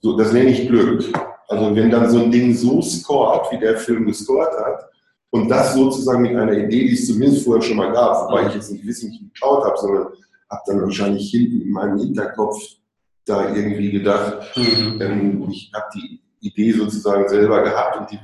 [0.00, 1.04] So, das nenne ich Glück.
[1.48, 4.88] Also wenn dann so ein Ding so scoret, wie der Film gescoret hat,
[5.30, 8.54] und das sozusagen mit einer Idee, die es zumindest vorher schon mal gab, wobei ich
[8.54, 10.06] jetzt nicht wissen, nicht geklaut habe, sondern
[10.50, 12.58] habe dann wahrscheinlich hinten in meinem Hinterkopf
[13.24, 15.00] da irgendwie gedacht, mhm.
[15.00, 18.18] ähm, ich habe die Idee sozusagen selber gehabt und die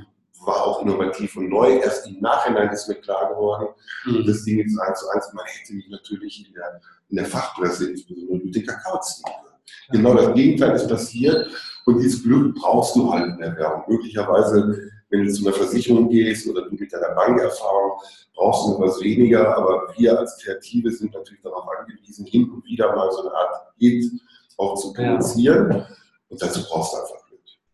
[0.49, 1.79] war auch innovativ und neu.
[1.79, 3.69] Erst im Nachhinein ist mir klar geworden,
[4.07, 4.25] mhm.
[4.27, 5.33] das Ding ist eins zu eins.
[5.35, 6.81] Man hätte mich natürlich in der,
[7.11, 9.49] in der Fachpresse, insbesondere mit den Kakao ziehen können.
[9.91, 11.47] Genau das Gegenteil ist passiert
[11.85, 13.85] und dieses Glück brauchst du halt in der Werbung.
[13.89, 18.01] Möglicherweise, wenn du zu einer Versicherung gehst oder du mit deiner Bankerfahrung,
[18.35, 22.95] brauchst du etwas weniger, aber wir als Kreative sind natürlich darauf angewiesen, hin und wieder
[22.97, 24.11] mal so eine Art Hit
[24.57, 25.71] auch zu produzieren.
[25.71, 25.87] Ja.
[26.31, 27.28] Und dazu brauchst du einfach.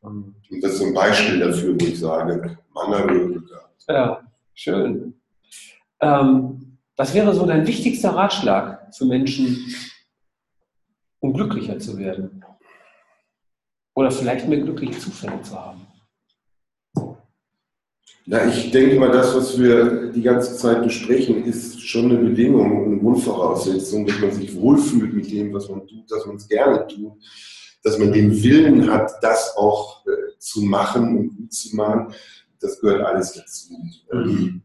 [0.05, 3.85] Und das ist so ein Beispiel dafür, wo ich sage, Mann hat Glück gehabt.
[3.89, 4.21] Ja,
[4.53, 5.15] schön.
[6.01, 9.59] Ähm, was wäre so dein wichtigster Ratschlag für Menschen,
[11.21, 12.45] um glücklicher zu werden?
[13.95, 15.87] Oder vielleicht mehr glückliche Zufälle zu haben?
[18.27, 22.87] Na, ich denke mal, das, was wir die ganze Zeit besprechen, ist schon eine Bedingung,
[22.87, 26.87] eine Grundvoraussetzung, dass man sich wohlfühlt mit dem, was man tut, dass man es gerne
[26.87, 27.13] tut,
[27.85, 32.13] dass man den Willen hat, das auch äh, zu machen und gut zu machen.
[32.59, 33.75] Das gehört alles dazu.
[34.13, 34.63] Mhm.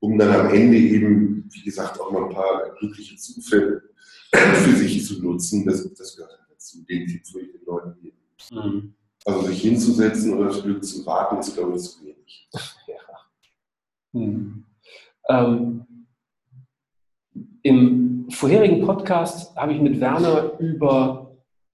[0.00, 3.82] Um dann am Ende eben, wie gesagt, auch mal ein paar glückliche Zufälle
[4.32, 6.84] für sich zu nutzen, das, das gehört dazu.
[6.84, 8.16] Den Tipp würde ich den Leuten geben.
[8.50, 8.94] Mhm.
[9.26, 12.48] Also sich hinzusetzen oder das Glück zu warten, ist, glaube ich, zu wenig.
[12.86, 12.94] Ja.
[14.12, 14.64] Hm.
[15.28, 15.86] Ähm,
[17.62, 21.23] Im vorherigen Podcast habe ich mit Werner über,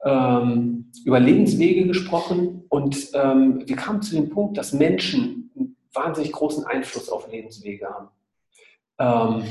[0.04, 6.32] ähm, über Lebenswege gesprochen und ähm, wir kamen zu dem Punkt, dass Menschen einen wahnsinnig
[6.32, 8.08] großen Einfluss auf Lebenswege haben.
[8.98, 9.44] Ähm,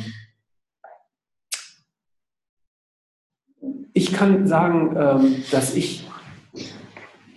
[3.93, 6.09] ich kann sagen, ähm, dass ich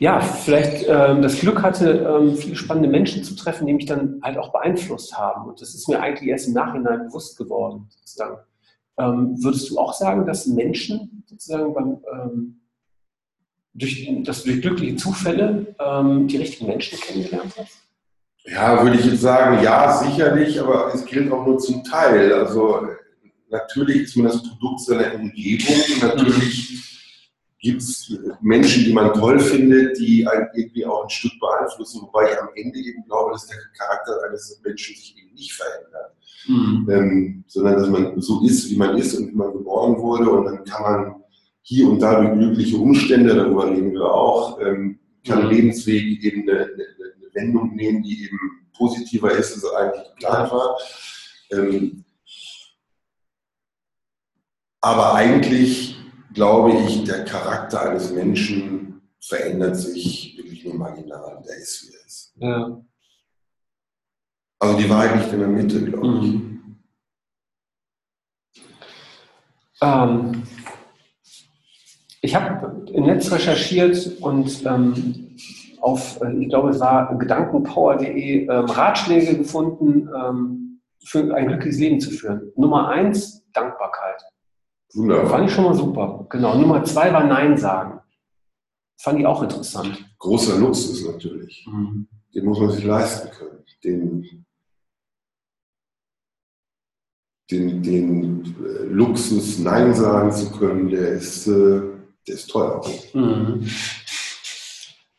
[0.03, 4.19] ja, vielleicht ähm, das Glück hatte, ähm, viele spannende Menschen zu treffen, die mich dann
[4.21, 5.49] halt auch beeinflusst haben.
[5.49, 7.87] Und das ist mir eigentlich erst im Nachhinein bewusst geworden.
[7.89, 8.39] Sozusagen.
[8.99, 12.62] Ähm, würdest du auch sagen, dass Menschen sozusagen beim, ähm,
[13.75, 17.79] durch, dass du durch glückliche Zufälle ähm, die richtigen Menschen kennengelernt hast?
[18.45, 22.33] Ja, würde ich jetzt sagen, ja, sicherlich, aber es gilt auch nur zum Teil.
[22.33, 22.89] Also
[23.49, 26.83] natürlich ist man das Produkt seiner Umgebung, natürlich
[27.61, 32.33] gibt es Menschen, die man toll findet, die einen irgendwie auch ein Stück beeinflussen, wobei
[32.33, 36.13] ich am Ende eben glaube, dass der Charakter eines Menschen sich eben nicht verändert,
[36.49, 36.89] mhm.
[36.91, 40.45] ähm, sondern dass man so ist, wie man ist und wie man geboren wurde und
[40.47, 41.22] dann kann man
[41.63, 45.51] hier und da durch glückliche Umstände, darüber reden wir auch, ähm, kann mhm.
[45.51, 48.39] Lebensweg eben eine, eine, eine, Wendung nehmen, die eben
[48.77, 50.77] positiver ist, als eigentlich geplant war.
[51.51, 52.05] Ähm,
[54.83, 55.97] aber eigentlich
[56.35, 61.43] glaube ich, der Charakter eines Menschen verändert sich wirklich nur marginal.
[61.47, 62.35] Der ist, wie er ist.
[62.37, 62.83] Ja.
[64.59, 66.33] Also die Wahrheit liegt in der Mitte, glaube ich.
[66.33, 66.83] Mhm.
[69.81, 70.43] Ähm,
[72.23, 75.37] ich habe im Netz recherchiert und ähm,
[75.81, 82.01] auf, äh, ich glaube, es war gedankenpower.de ähm, Ratschläge gefunden, ähm, für ein glückliches Leben
[82.01, 82.53] zu führen.
[82.57, 84.23] Nummer eins, Dankbarkeit.
[84.95, 85.27] Wunderbar.
[85.27, 86.27] Fand ich schon mal super.
[86.31, 86.57] Genau.
[86.57, 88.01] Nummer zwei war Nein sagen.
[89.01, 90.05] Fand ich auch interessant.
[90.19, 91.67] Großer Luxus natürlich.
[91.69, 92.07] Mhm.
[92.33, 93.65] Den muss man sich leisten können.
[93.83, 94.47] Den,
[97.51, 101.83] den, den äh, Luxus, Nein sagen zu können, der ist, äh,
[102.27, 102.85] der ist teuer.
[103.13, 103.69] Mhm.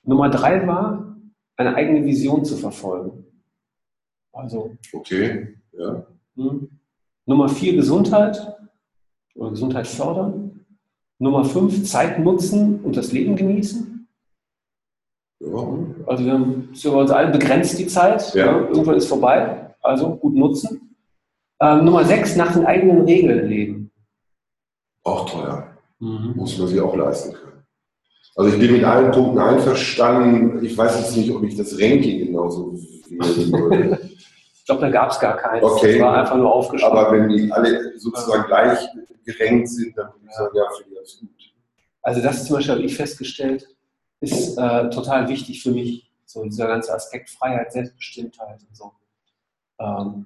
[0.04, 1.16] Nummer drei war,
[1.58, 3.26] eine eigene Vision zu verfolgen.
[4.32, 4.76] Also.
[4.92, 6.06] Okay, ja.
[6.36, 6.80] Mhm.
[7.26, 8.58] Nummer vier, Gesundheit
[9.36, 10.66] oder Gesundheit fördern.
[11.20, 14.08] Nummer fünf, Zeit nutzen und das Leben genießen.
[15.40, 15.78] Ja.
[16.08, 18.34] Also wir haben für uns allen begrenzt die Zeit.
[18.34, 18.60] Ja.
[18.68, 19.76] Irgendwann ist vorbei.
[19.82, 20.96] Also gut nutzen.
[21.62, 23.92] Ähm, Nummer sechs, nach den eigenen Regeln leben.
[25.04, 25.73] Auch teuer.
[26.04, 26.34] Mhm.
[26.36, 27.64] Muss man sich auch leisten können.
[28.36, 30.64] Also ich bin mit allen Punkten einverstanden.
[30.66, 34.00] Ich weiß jetzt nicht, ob ich das Ranking genauso wählen würde.
[34.54, 35.64] ich glaube, da gab es gar keins.
[35.64, 35.94] Okay.
[35.94, 36.98] Das war einfach nur aufgeschrieben.
[36.98, 38.80] Aber wenn die alle sozusagen gleich
[39.24, 41.30] gerankt sind, dann würde ich sagen, ja, finde ich das gut.
[42.02, 43.70] Also das zum Beispiel habe ich festgestellt,
[44.20, 46.12] ist äh, total wichtig für mich.
[46.26, 48.92] So dieser ganze Aspekt Freiheit, Selbstbestimmtheit und so.
[49.80, 50.26] Ähm,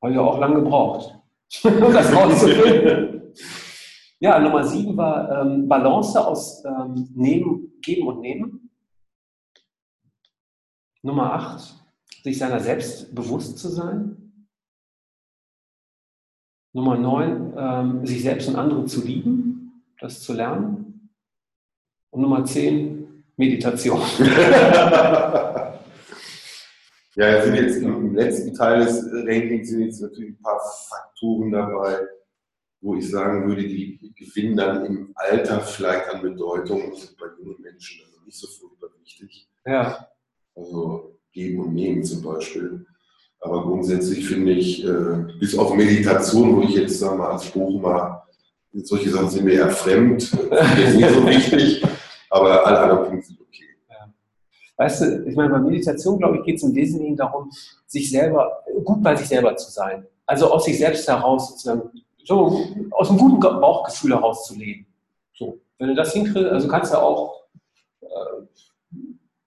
[0.00, 1.14] habe ich auch lange gebraucht,
[1.62, 3.22] um das rauszufinden.
[4.22, 8.70] Ja, Nummer sieben war ähm, Balance aus ähm, Nehmen, Geben und Nehmen.
[11.02, 11.74] Nummer acht,
[12.22, 14.46] sich seiner selbst bewusst zu sein.
[16.72, 21.10] Nummer neun, ähm, sich selbst und andere zu lieben, das zu lernen.
[22.10, 24.00] Und Nummer zehn, Meditation.
[27.16, 32.06] ja, sind jetzt im letzten Teil des Rankings sind jetzt natürlich ein paar Faktoren dabei,
[32.82, 37.26] wo ich sagen würde, die gewinnen dann im Alter vielleicht an Bedeutung und sind bei
[37.38, 39.48] jungen Menschen also nicht so furchtbar wichtig.
[39.64, 40.08] Ja.
[40.54, 42.84] Also geben und nehmen zum Beispiel.
[43.40, 48.26] Aber grundsätzlich finde ich, äh, bis auf Meditation, wo ich jetzt sag mal, als Bochumer,
[48.72, 50.30] solche Sachen sind mir eher fremd,
[50.78, 51.82] jetzt nicht so wichtig,
[52.30, 53.64] aber alle anderen Punkte sind okay.
[53.90, 54.12] Ja.
[54.76, 57.50] Weißt du, ich meine, bei Meditation, glaube ich, geht es im Wesentlichen darum,
[57.86, 60.06] sich selber, gut bei sich selber zu sein.
[60.24, 61.90] Also aus sich selbst heraus sozusagen,
[62.24, 64.86] so aus einem guten Bauchgefühl heraus zu leben.
[65.34, 65.60] So.
[65.78, 67.44] Wenn du das hinkriegst, also kannst du auch,
[68.00, 68.06] äh,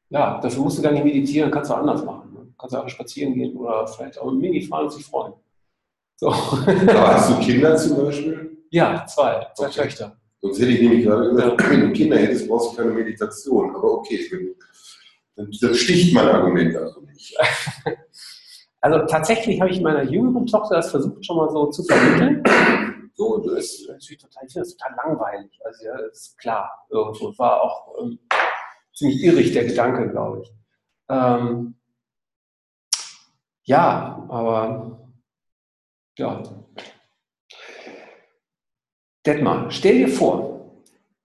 [0.10, 2.34] ja, dafür musst du gar nicht meditieren, kannst du anders machen.
[2.34, 2.54] Ne?
[2.58, 5.34] Kannst du auch spazieren gehen oder vielleicht auch mit Mini fahren und sich freuen.
[6.18, 6.30] So.
[6.30, 8.58] Aber hast du Kinder zum Beispiel?
[8.70, 9.82] Ja, zwei, zwei okay.
[9.82, 10.18] Töchter.
[10.42, 11.70] Sonst hätte ich nämlich gerade gesagt, ja.
[11.70, 13.76] wenn du Kinder hättest, brauchst du keine Meditation.
[13.76, 14.56] Aber okay,
[15.36, 17.36] das sticht mein Argument also nicht.
[18.86, 22.44] Also tatsächlich habe ich meiner jüngeren Tochter das versucht schon mal so zu vermitteln.
[23.16, 25.60] So, das ist natürlich total, das total langweilig.
[25.66, 27.36] Also ja, das ist klar, irgendwo.
[27.40, 28.20] War auch ähm,
[28.94, 30.54] ziemlich irrig, der Gedanke, glaube ich.
[31.10, 31.74] Ähm,
[33.64, 35.00] ja, aber
[36.20, 36.44] ja.
[39.26, 40.70] Detmar, stell dir vor,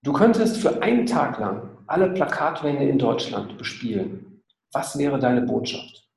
[0.00, 4.42] du könntest für einen Tag lang alle Plakatwände in Deutschland bespielen.
[4.72, 6.09] Was wäre deine Botschaft?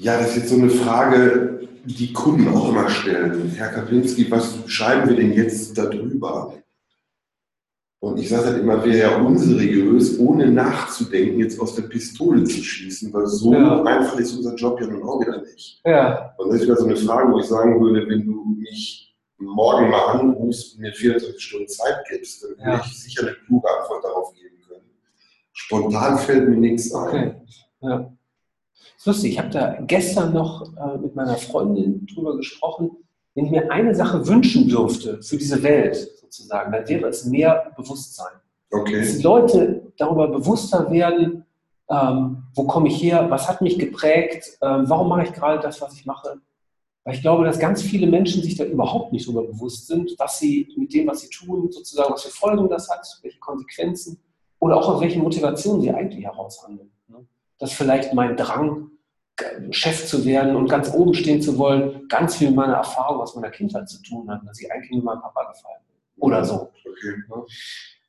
[0.00, 3.52] Ja, das ist jetzt so eine Frage, die Kunden auch immer stellen.
[3.54, 6.54] Herr Kaplinski, was schreiben wir denn jetzt darüber?
[7.98, 12.62] Und ich sage halt immer, wäre ja unseriös, ohne nachzudenken, jetzt aus der Pistole zu
[12.62, 13.82] schießen, weil so ja.
[13.82, 15.82] einfach ist unser Job ja nun auch wieder nicht.
[15.84, 16.34] Ja.
[16.38, 19.90] Und das ist wieder so eine Frage, wo ich sagen würde, wenn du mich morgen
[19.90, 22.82] mal anrufst und mir 24 Stunden Zeit gibst, dann würde ja.
[22.82, 24.90] ich sicher eine kluge Antwort darauf geben können.
[25.52, 27.06] Spontan fällt mir nichts ein.
[27.06, 27.34] Okay.
[27.82, 28.12] Ja.
[29.00, 32.90] Ist lustig, ich habe da gestern noch äh, mit meiner Freundin drüber gesprochen.
[33.34, 37.72] Wenn ich mir eine Sache wünschen dürfte für diese Welt sozusagen, dann wäre es mehr
[37.78, 38.34] Bewusstsein.
[38.70, 39.00] Okay.
[39.00, 41.46] Dass die Leute darüber bewusster werden,
[41.88, 45.80] ähm, wo komme ich her, was hat mich geprägt, ähm, warum mache ich gerade das,
[45.80, 46.38] was ich mache.
[47.04, 50.38] Weil ich glaube, dass ganz viele Menschen sich da überhaupt nicht darüber bewusst sind, was
[50.38, 54.20] sie mit dem, was sie tun, sozusagen, was für Folgen das hat, welche Konsequenzen
[54.58, 56.90] oder auch aus welchen Motivationen sie eigentlich heraushandeln.
[57.60, 58.90] Dass vielleicht mein Drang,
[59.70, 63.34] Chef zu werden und ganz oben stehen zu wollen, ganz viel mit meiner Erfahrung aus
[63.34, 66.22] meiner Kindheit zu tun hat, dass ich eigentlich nur meinem Papa gefallen bin.
[66.22, 66.70] Oder so.
[66.84, 67.22] Okay.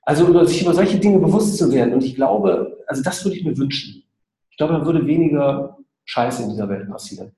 [0.03, 1.93] Also über, sich über solche Dinge bewusst zu werden.
[1.93, 4.03] Und ich glaube, also das würde ich mir wünschen.
[4.49, 7.31] Ich glaube, dann würde weniger Scheiße in dieser Welt passieren.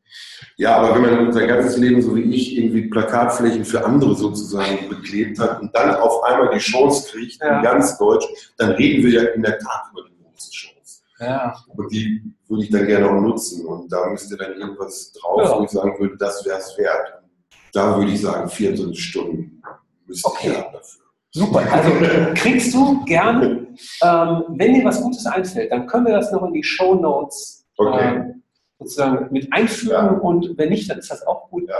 [0.58, 4.90] Ja, aber wenn man sein ganzes Leben, so wie ich, irgendwie Plakatflächen für andere sozusagen
[4.90, 7.58] beklebt hat und dann auf einmal die Chance kriegt, ja.
[7.58, 8.26] in ganz Deutsch,
[8.58, 10.73] dann reden wir ja in der Tat über die große Chance.
[11.20, 11.56] Ja.
[11.68, 13.66] Und die würde ich dann gerne auch nutzen.
[13.66, 15.60] Und da müsste dann irgendwas drauf, ja.
[15.60, 17.24] wo ich sagen würde, das wäre es wert.
[17.72, 19.62] Da würde ich sagen, 24 Stunden
[20.06, 20.50] müsste okay.
[20.52, 21.04] ich haben dafür.
[21.36, 21.90] Super, also
[22.36, 23.68] kriegst du gerne,
[24.04, 27.66] ähm, wenn dir was Gutes einfällt, dann können wir das noch in die Show Notes
[27.78, 28.18] okay.
[28.18, 28.44] ähm,
[28.78, 30.10] sozusagen mit einfügen ja.
[30.10, 31.68] und wenn nicht, dann ist das auch gut.
[31.68, 31.76] Ja.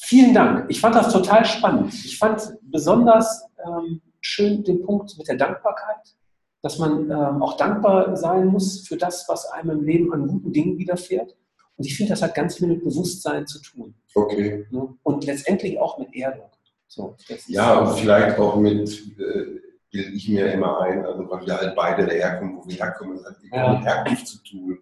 [0.00, 0.66] Vielen Dank.
[0.68, 1.94] Ich fand das total spannend.
[1.94, 6.16] Ich fand besonders ähm, schön den Punkt mit der Dankbarkeit
[6.62, 10.52] dass man ähm, auch dankbar sein muss für das, was einem im Leben an guten
[10.52, 11.36] Dingen widerfährt.
[11.76, 13.94] Und ich finde, das hat ganz viel mit Bewusstsein zu tun.
[14.14, 14.66] Okay.
[15.02, 16.50] Und letztendlich auch mit Erdung.
[16.88, 17.14] So,
[17.48, 18.88] ja, und vielleicht auch mit,
[19.18, 23.18] äh, bilde ich mir immer ein, also weil wir halt beide daherkommen, wo wir herkommen,
[23.18, 23.74] das hat ja.
[23.74, 24.78] mit Herkunft zu tun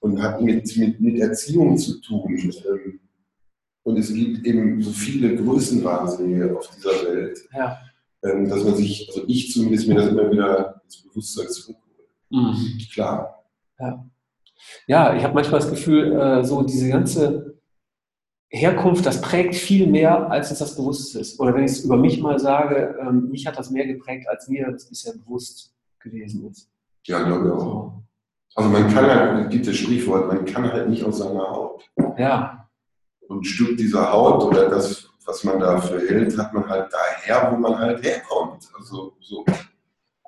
[0.00, 2.52] und hat mit, mit, mit Erziehung zu tun.
[2.66, 3.00] Ähm,
[3.84, 7.38] und es gibt eben so viele Größenwahnsinnige auf dieser Welt.
[7.54, 7.78] Ja
[8.22, 12.04] ähm, dass man sich, also ich zumindest mir das immer wieder ins Bewusstsein zurückhole.
[12.30, 12.78] Mhm.
[12.92, 13.44] Klar.
[13.78, 14.04] Ja,
[14.86, 17.58] ja ich habe manchmal das Gefühl, äh, so diese ganze
[18.50, 21.38] Herkunft, das prägt viel mehr, als es das bewusst ist.
[21.38, 24.48] Oder wenn ich es über mich mal sage, ähm, mich hat das mehr geprägt, als
[24.48, 26.70] mir das bisher bewusst gewesen ist.
[27.06, 28.02] Ja, glaube ich auch.
[28.54, 31.84] Also man kann halt, es gibt das Sprichwort, man kann halt nicht aus seiner Haut.
[32.16, 32.68] Ja.
[33.28, 37.52] Und Stück dieser Haut oder das, was man da für hält, hat man halt daher,
[37.52, 38.66] wo man halt herkommt.
[38.76, 39.44] Also so.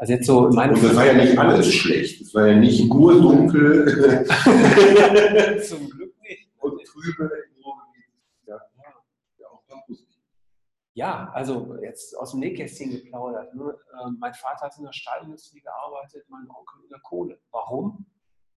[0.01, 2.23] Also jetzt so in meinem Und das war ja nicht alles schlecht.
[2.23, 4.25] Es war ja nicht nur dunkel.
[5.63, 6.49] Zum Glück nicht.
[6.59, 7.31] Und trübe
[8.47, 8.59] ja,
[9.37, 9.63] ja, auch
[10.95, 13.55] Ja, also jetzt aus dem Nähkästchen geplaudert.
[13.55, 13.77] Ne?
[14.03, 17.39] Ähm, mein Vater hat in der Stahlindustrie gearbeitet, mein Onkel in der Kohle.
[17.51, 18.07] Warum?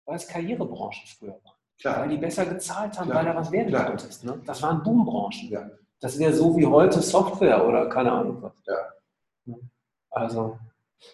[0.05, 1.57] Weil es Karrierebranchen früher waren.
[1.77, 1.99] Klar.
[1.99, 3.25] Weil die besser gezahlt haben, Klar.
[3.25, 4.23] weil da was werden konntest.
[4.23, 4.41] Ne?
[4.45, 5.49] Das waren Boombranchen.
[5.49, 5.69] Ja.
[5.99, 8.53] Das wäre so wie heute Software oder keine Ahnung was.
[8.65, 9.55] Ja.
[10.09, 10.57] Also,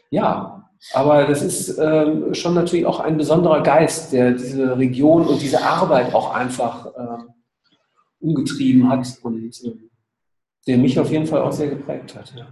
[0.10, 5.42] ja, aber das ist ähm, schon natürlich auch ein besonderer Geist, der diese Region und
[5.42, 7.34] diese Arbeit auch einfach ähm,
[8.20, 9.74] umgetrieben hat und äh,
[10.68, 12.34] der mich auf jeden Fall auch sehr geprägt hat.
[12.36, 12.48] Ja.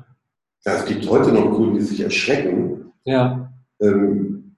[0.66, 2.92] ja es gibt heute noch Kunden, die sich erschrecken.
[3.06, 3.52] Ja.
[3.80, 4.56] Ähm,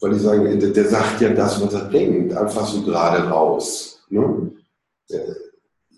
[0.00, 4.04] weil die sagen, der, der, sagt ja das, was er denkt, einfach so gerade raus.
[4.10, 4.52] Ne?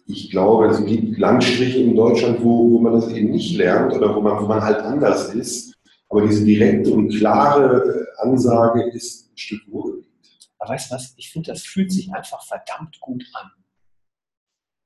[0.07, 4.15] ich glaube, es gibt Landstriche in Deutschland, wo, wo man das eben nicht lernt oder
[4.15, 5.75] wo man, wo man halt anders ist.
[6.11, 10.07] Aber diese direkte und klare Ansage ist ein Stück Ruhrgebiet.
[10.59, 11.15] Aber weißt du was?
[11.17, 13.51] Ich finde, das fühlt sich einfach verdammt gut an.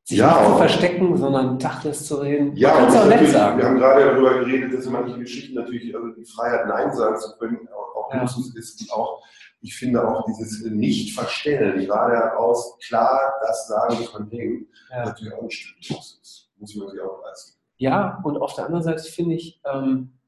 [0.04, 2.56] sich Ja, nicht zu verstecken, sondern Tacheles zu reden.
[2.56, 3.58] Ja, Man auch nett sagen.
[3.58, 7.36] wir haben gerade darüber geredet, dass manche Geschichten natürlich, also die Freiheit, Nein sagen zu
[7.38, 8.20] können, auch, Ja.
[8.20, 8.80] Luxus ist.
[8.82, 9.22] Und auch,
[9.60, 15.04] ich finde auch dieses Nicht-Verstellen, gerade aus klar das sagen, man denkt, Ja.
[15.06, 16.50] natürlich auch ein Stück Luxus.
[16.56, 17.58] Muss man sich auch leisten.
[17.78, 20.18] Ja, und auf der anderen Seite finde ich, ähm,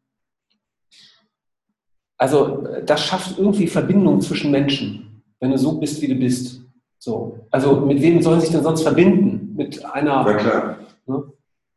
[2.17, 6.61] also äh, das schafft irgendwie Verbindung zwischen Menschen, wenn du so bist, wie du bist.
[6.99, 7.47] So.
[7.51, 9.55] Also mit wem sollen sich denn sonst verbinden?
[9.57, 10.25] Mit einer.
[10.25, 10.79] Na klar.
[11.07, 11.25] Ne?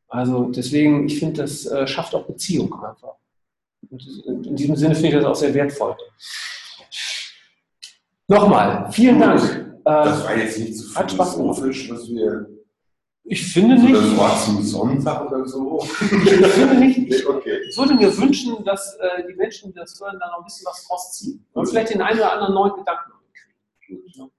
[0.07, 3.15] Also deswegen, ich finde, das äh, schafft auch Beziehung einfach.
[3.89, 5.95] Und in diesem Sinne finde ich das auch sehr wertvoll.
[8.27, 9.41] Nochmal, vielen Dank.
[9.41, 11.59] Äh, Das war jetzt nicht so Hat Spaß gemacht.
[11.59, 12.47] philosophisch, was wir.
[13.29, 15.83] Ich finde So das nicht, Wort zum Sonntag oder so.
[15.83, 17.59] ich finde nicht, Nee, okay.
[17.69, 20.65] Ich würde mir wünschen, dass äh, die Menschen, die das hören, da noch ein bisschen
[20.65, 21.45] was draus ziehen.
[21.53, 23.11] Und vielleicht den einen oder anderen neuen Gedanken
[23.85, 24.31] kriegen.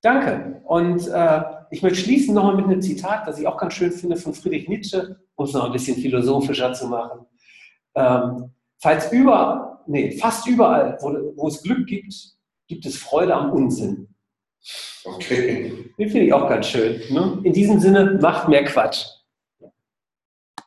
[0.00, 0.60] Danke.
[0.64, 4.16] Und äh, ich möchte schließen nochmal mit einem Zitat, das ich auch ganz schön finde,
[4.16, 7.26] von Friedrich Nietzsche, um es noch ein bisschen philosophischer zu machen.
[7.94, 12.14] Ähm, falls über, nee, fast überall, wo, wo es Glück gibt,
[12.68, 14.14] gibt es Freude am Unsinn.
[15.04, 15.72] Okay.
[15.98, 17.00] Den finde ich auch ganz schön.
[17.10, 17.38] Ne?
[17.42, 19.04] In diesem Sinne, macht mehr Quatsch.